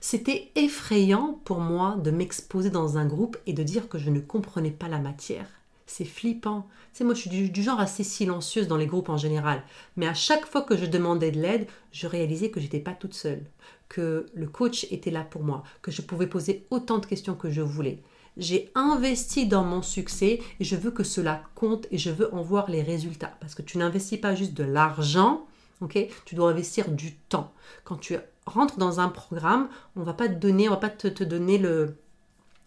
C'était 0.00 0.50
effrayant 0.54 1.40
pour 1.44 1.58
moi 1.58 1.96
de 1.96 2.10
m'exposer 2.10 2.70
dans 2.70 2.98
un 2.98 3.06
groupe 3.06 3.36
et 3.46 3.52
de 3.52 3.62
dire 3.64 3.88
que 3.88 3.98
je 3.98 4.10
ne 4.10 4.20
comprenais 4.20 4.70
pas 4.70 4.88
la 4.88 4.98
matière. 4.98 5.48
C'est 5.86 6.04
flippant. 6.04 6.68
C'est 6.92 7.02
moi, 7.02 7.14
je 7.14 7.20
suis 7.20 7.50
du, 7.50 7.62
genre 7.62 7.80
assez 7.80 8.04
silencieuse 8.04 8.68
dans 8.68 8.76
les 8.76 8.86
groupes 8.86 9.08
en 9.08 9.16
général. 9.16 9.62
Mais 9.96 10.06
à 10.06 10.14
chaque 10.14 10.46
fois 10.46 10.62
que 10.62 10.76
je 10.76 10.86
demandais 10.86 11.32
de 11.32 11.40
l'aide, 11.40 11.66
je 11.92 12.06
réalisais 12.06 12.50
que 12.50 12.60
j'étais 12.60 12.78
pas 12.78 12.92
toute 12.92 13.14
seule, 13.14 13.42
que 13.88 14.26
le 14.34 14.46
coach 14.46 14.86
était 14.90 15.10
là 15.10 15.24
pour 15.24 15.42
moi, 15.42 15.64
que 15.82 15.90
je 15.90 16.02
pouvais 16.02 16.26
poser 16.26 16.66
autant 16.70 16.98
de 16.98 17.06
questions 17.06 17.34
que 17.34 17.50
je 17.50 17.62
voulais. 17.62 18.02
J'ai 18.36 18.70
investi 18.76 19.46
dans 19.48 19.64
mon 19.64 19.82
succès 19.82 20.40
et 20.60 20.64
je 20.64 20.76
veux 20.76 20.92
que 20.92 21.02
cela 21.02 21.42
compte 21.56 21.88
et 21.90 21.98
je 21.98 22.10
veux 22.10 22.32
en 22.32 22.42
voir 22.42 22.70
les 22.70 22.82
résultats. 22.82 23.36
Parce 23.40 23.56
que 23.56 23.62
tu 23.62 23.78
n'investis 23.78 24.20
pas 24.20 24.36
juste 24.36 24.54
de 24.54 24.62
l'argent, 24.62 25.46
ok? 25.80 25.98
Tu 26.24 26.34
dois 26.34 26.50
investir 26.50 26.90
du 26.90 27.14
temps. 27.14 27.52
Quand 27.84 27.96
tu 27.96 28.14
rentre 28.48 28.78
dans 28.78 29.00
un 29.00 29.08
programme, 29.08 29.68
on 29.96 30.02
va 30.02 30.14
pas 30.14 30.28
te 30.28 30.34
donner, 30.34 30.68
on 30.68 30.72
va 30.72 30.78
pas 30.78 30.90
te, 30.90 31.08
te 31.08 31.24
donner 31.24 31.58
le, 31.58 31.96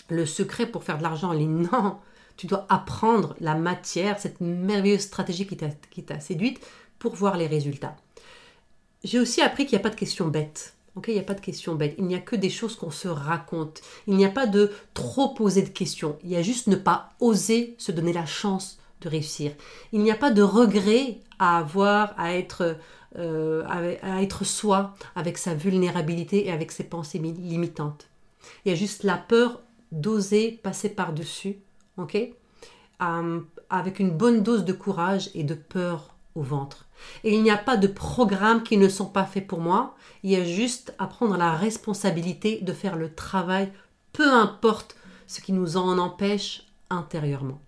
le 0.10 0.26
secret 0.26 0.66
pour 0.66 0.84
faire 0.84 0.98
de 0.98 1.04
l'argent 1.04 1.30
en 1.30 1.34
ligne. 1.34 1.68
Non, 1.72 1.98
tu 2.38 2.48
dois 2.48 2.66
apprendre 2.70 3.36
la 3.40 3.56
matière, 3.56 4.20
cette 4.20 4.42
merveilleuse 4.42 5.02
stratégie 5.02 5.46
qui 5.46 6.04
t'a 6.04 6.20
séduite 6.20 6.66
pour 6.98 7.14
voir 7.14 7.38
les 7.38 7.48
résultats. 7.48 7.96
J'ai 9.04 9.20
aussi 9.20 9.42
appris 9.42 9.66
qu'il 9.66 9.78
n'y 9.78 9.82
a 9.82 9.84
pas 9.84 9.94
de 9.94 10.00
questions 10.00 10.28
bêtes. 10.28 10.76
Ok, 10.96 11.08
il 11.08 11.14
n'y 11.14 11.20
a 11.20 11.24
pas 11.24 11.34
de 11.34 11.42
questions 11.42 11.76
bêtes. 11.76 11.96
Il 11.98 12.06
n'y 12.06 12.16
a 12.16 12.20
que 12.20 12.36
des 12.36 12.50
choses 12.50 12.76
qu'on 12.76 12.92
se 12.92 13.08
raconte. 13.08 13.82
Il 14.08 14.16
n'y 14.16 14.26
a 14.26 14.30
pas 14.30 14.46
de 14.46 14.72
trop 14.94 15.30
poser 15.30 15.62
de 15.62 15.70
questions. 15.70 16.18
Il 16.24 16.30
y 16.30 16.36
a 16.36 16.42
juste 16.42 16.68
ne 16.68 16.76
pas 16.76 17.14
oser 17.20 17.76
se 17.78 17.92
donner 17.92 18.14
la 18.14 18.26
chance 18.26 18.78
de 19.01 19.10
réussir. 19.10 19.51
Il 19.91 20.01
n'y 20.01 20.12
a 20.12 20.15
pas 20.15 20.31
de 20.31 20.41
regret 20.41 21.20
à 21.39 21.58
avoir, 21.58 22.13
à 22.17 22.36
être, 22.36 22.77
euh, 23.17 23.63
à 23.67 24.22
être 24.22 24.46
soi 24.46 24.93
avec 25.15 25.38
sa 25.38 25.53
vulnérabilité 25.53 26.48
et 26.48 26.51
avec 26.51 26.72
ses 26.72 26.84
pensées 26.84 27.20
limitantes. 27.20 28.08
Il 28.63 28.70
y 28.70 28.72
a 28.72 28.75
juste 28.75 29.03
la 29.03 29.17
peur 29.17 29.62
d'oser 29.91 30.60
passer 30.63 30.89
par-dessus, 30.89 31.58
ok? 31.98 32.17
Euh, 33.01 33.39
Avec 33.70 34.00
une 34.00 34.12
bonne 34.12 34.43
dose 34.43 34.65
de 34.65 34.74
courage 34.74 35.29
et 35.34 35.43
de 35.43 35.55
peur 35.55 36.15
au 36.36 36.41
ventre. 36.41 36.86
Et 37.24 37.34
il 37.34 37.43
n'y 37.43 37.51
a 37.51 37.58
pas 37.58 37.77
de 37.77 37.88
programmes 37.88 38.63
qui 38.63 38.77
ne 38.77 38.88
sont 38.88 39.08
pas 39.08 39.25
faits 39.25 39.48
pour 39.48 39.60
moi. 39.60 39.96
Il 40.24 40.31
y 40.31 40.36
a 40.36 40.43
juste 40.43 40.93
à 41.00 41.08
prendre 41.08 41.36
la 41.36 41.55
responsabilité 41.55 42.60
de 42.62 42.74
faire 42.74 42.96
le 42.96 43.13
travail, 43.13 43.72
peu 44.13 44.31
importe 44.31 44.96
ce 45.25 45.41
qui 45.41 45.51
nous 45.51 45.77
en 45.77 45.98
empêche 45.98 46.67
intérieurement. 46.89 47.60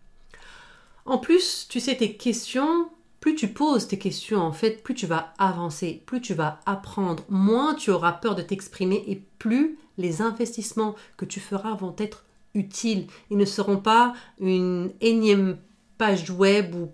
En 1.05 1.17
plus, 1.17 1.67
tu 1.69 1.79
sais, 1.79 1.98
tes 1.98 2.13
questions, 2.15 2.89
plus 3.19 3.36
tu 3.36 3.48
poses 3.48 3.88
tes 3.88 3.98
questions, 4.00 4.39
en 4.39 4.53
fait, 4.53 4.83
plus 4.83 4.95
tu 4.95 5.05
vas 5.05 5.33
avancer, 5.38 6.01
plus 6.05 6.22
tu 6.22 6.33
vas 6.33 6.60
apprendre, 6.65 7.24
moins 7.29 7.74
tu 7.74 7.91
auras 7.91 8.13
peur 8.13 8.36
de 8.36 8.41
t'exprimer 8.41 9.03
et 9.07 9.22
plus 9.39 9.77
les 9.98 10.22
investissements 10.22 10.95
que 11.17 11.25
tu 11.25 11.39
feras 11.39 11.75
vont 11.75 11.95
être 11.98 12.25
utiles. 12.53 13.07
Ils 13.29 13.38
ne 13.38 13.45
seront 13.45 13.77
pas 13.77 14.13
une 14.39 14.91
énième 15.01 15.57
page 15.98 16.29
web 16.29 16.75
ou, 16.75 16.89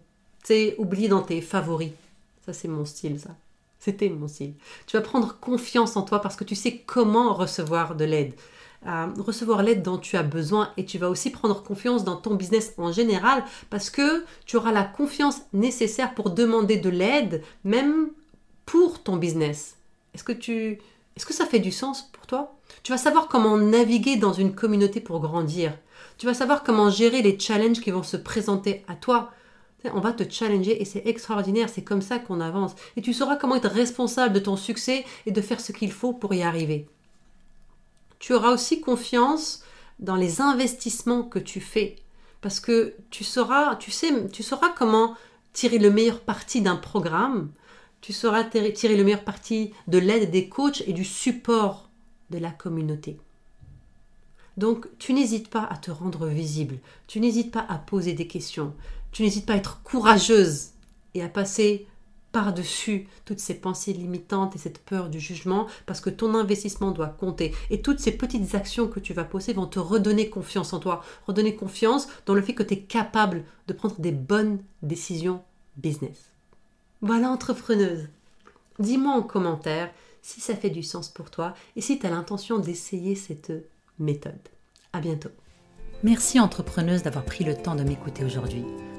oubliée 0.77 1.07
dans 1.07 1.21
tes 1.21 1.41
favoris. 1.41 1.91
Ça, 2.45 2.53
c'est 2.53 2.67
mon 2.67 2.85
style, 2.85 3.19
ça. 3.19 3.35
C'était 3.79 4.09
mon 4.09 4.27
style. 4.27 4.53
Tu 4.87 4.97
vas 4.97 5.01
prendre 5.01 5.39
confiance 5.39 5.95
en 5.95 6.01
toi 6.01 6.19
parce 6.21 6.35
que 6.35 6.43
tu 6.43 6.55
sais 6.55 6.77
comment 6.85 7.33
recevoir 7.33 7.95
de 7.95 8.05
l'aide 8.05 8.33
recevoir 8.85 9.63
l'aide 9.63 9.83
dont 9.83 9.97
tu 9.97 10.15
as 10.17 10.23
besoin 10.23 10.71
et 10.77 10.85
tu 10.85 10.97
vas 10.97 11.09
aussi 11.09 11.31
prendre 11.31 11.63
confiance 11.63 12.03
dans 12.03 12.15
ton 12.15 12.35
business 12.35 12.73
en 12.77 12.91
général 12.91 13.43
parce 13.69 13.89
que 13.89 14.25
tu 14.45 14.55
auras 14.55 14.71
la 14.71 14.83
confiance 14.83 15.41
nécessaire 15.53 16.13
pour 16.15 16.29
demander 16.29 16.77
de 16.77 16.89
l'aide 16.89 17.43
même 17.63 18.09
pour 18.65 19.03
ton 19.03 19.17
business. 19.17 19.77
Est-ce 20.13 20.23
que 20.23 20.31
tu 20.31 20.79
est-ce 21.15 21.25
que 21.25 21.33
ça 21.33 21.45
fait 21.45 21.59
du 21.59 21.71
sens 21.71 22.03
pour 22.13 22.27
toi? 22.27 22.55
Tu 22.81 22.93
vas 22.93 22.97
savoir 22.97 23.27
comment 23.27 23.57
naviguer 23.57 24.15
dans 24.15 24.31
une 24.31 24.55
communauté 24.55 25.01
pour 25.01 25.19
grandir. 25.19 25.73
Tu 26.17 26.25
vas 26.25 26.33
savoir 26.33 26.63
comment 26.63 26.89
gérer 26.89 27.21
les 27.21 27.37
challenges 27.37 27.81
qui 27.81 27.91
vont 27.91 28.03
se 28.03 28.15
présenter 28.15 28.85
à 28.87 28.95
toi. 28.95 29.31
On 29.93 29.99
va 29.99 30.13
te 30.13 30.29
challenger 30.29 30.81
et 30.81 30.85
c'est 30.85 31.05
extraordinaire, 31.05 31.67
c'est 31.67 31.83
comme 31.83 32.01
ça 32.01 32.19
qu'on 32.19 32.39
avance. 32.39 32.73
Et 32.95 33.01
tu 33.01 33.13
sauras 33.13 33.35
comment 33.35 33.55
être 33.55 33.69
responsable 33.69 34.33
de 34.33 34.39
ton 34.39 34.55
succès 34.55 35.03
et 35.25 35.31
de 35.31 35.41
faire 35.41 35.59
ce 35.59 35.73
qu'il 35.73 35.91
faut 35.91 36.13
pour 36.13 36.33
y 36.33 36.41
arriver 36.41 36.87
tu 38.19 38.33
auras 38.33 38.51
aussi 38.51 38.81
confiance 38.81 39.63
dans 39.99 40.15
les 40.15 40.41
investissements 40.41 41.23
que 41.23 41.39
tu 41.39 41.59
fais. 41.59 41.95
Parce 42.41 42.59
que 42.59 42.95
tu 43.09 43.23
sauras, 43.23 43.75
tu 43.75 43.91
sais, 43.91 44.29
tu 44.29 44.43
sauras 44.43 44.69
comment 44.69 45.15
tirer 45.53 45.77
le 45.77 45.89
meilleur 45.89 46.21
parti 46.21 46.61
d'un 46.61 46.77
programme, 46.77 47.51
tu 48.01 48.13
sauras 48.13 48.43
tirer 48.43 48.95
le 48.95 49.03
meilleur 49.03 49.23
parti 49.23 49.73
de 49.87 49.97
l'aide 49.97 50.31
des 50.31 50.47
coachs 50.47 50.83
et 50.87 50.93
du 50.93 51.03
support 51.03 51.89
de 52.29 52.37
la 52.37 52.51
communauté. 52.51 53.17
Donc, 54.57 54.87
tu 54.99 55.13
n'hésites 55.13 55.49
pas 55.49 55.63
à 55.63 55.77
te 55.77 55.91
rendre 55.91 56.27
visible, 56.27 56.79
tu 57.07 57.19
n'hésites 57.19 57.51
pas 57.51 57.65
à 57.69 57.77
poser 57.77 58.13
des 58.13 58.27
questions, 58.27 58.73
tu 59.11 59.23
n'hésites 59.23 59.45
pas 59.45 59.53
à 59.53 59.57
être 59.57 59.81
courageuse 59.83 60.71
et 61.13 61.23
à 61.23 61.29
passer 61.29 61.87
par-dessus 62.31 63.07
toutes 63.25 63.39
ces 63.39 63.55
pensées 63.55 63.93
limitantes 63.93 64.55
et 64.55 64.59
cette 64.59 64.79
peur 64.79 65.09
du 65.09 65.19
jugement 65.19 65.67
parce 65.85 66.01
que 66.01 66.09
ton 66.09 66.35
investissement 66.35 66.91
doit 66.91 67.07
compter. 67.07 67.53
Et 67.69 67.81
toutes 67.81 67.99
ces 67.99 68.11
petites 68.11 68.55
actions 68.55 68.87
que 68.87 68.99
tu 68.99 69.13
vas 69.13 69.23
poser 69.23 69.53
vont 69.53 69.65
te 69.65 69.79
redonner 69.79 70.29
confiance 70.29 70.73
en 70.73 70.79
toi, 70.79 71.03
redonner 71.27 71.55
confiance 71.55 72.07
dans 72.25 72.33
le 72.33 72.41
fait 72.41 72.53
que 72.53 72.63
tu 72.63 72.75
es 72.75 72.79
capable 72.81 73.43
de 73.67 73.73
prendre 73.73 73.99
des 73.99 74.11
bonnes 74.11 74.59
décisions 74.83 75.41
business. 75.77 76.31
Voilà 77.01 77.29
entrepreneuse. 77.29 78.07
Dis-moi 78.79 79.13
en 79.13 79.23
commentaire 79.23 79.91
si 80.21 80.41
ça 80.41 80.55
fait 80.55 80.69
du 80.69 80.83
sens 80.83 81.09
pour 81.09 81.31
toi 81.31 81.53
et 81.75 81.81
si 81.81 81.97
tu 81.97 82.05
as 82.05 82.09
l'intention 82.09 82.59
d'essayer 82.59 83.15
cette 83.15 83.53
méthode. 83.97 84.33
À 84.93 84.99
bientôt. 84.99 85.29
Merci 86.03 86.39
entrepreneuse 86.39 87.03
d'avoir 87.03 87.25
pris 87.25 87.43
le 87.43 87.55
temps 87.55 87.75
de 87.75 87.83
m'écouter 87.83 88.23
aujourd'hui. 88.23 88.63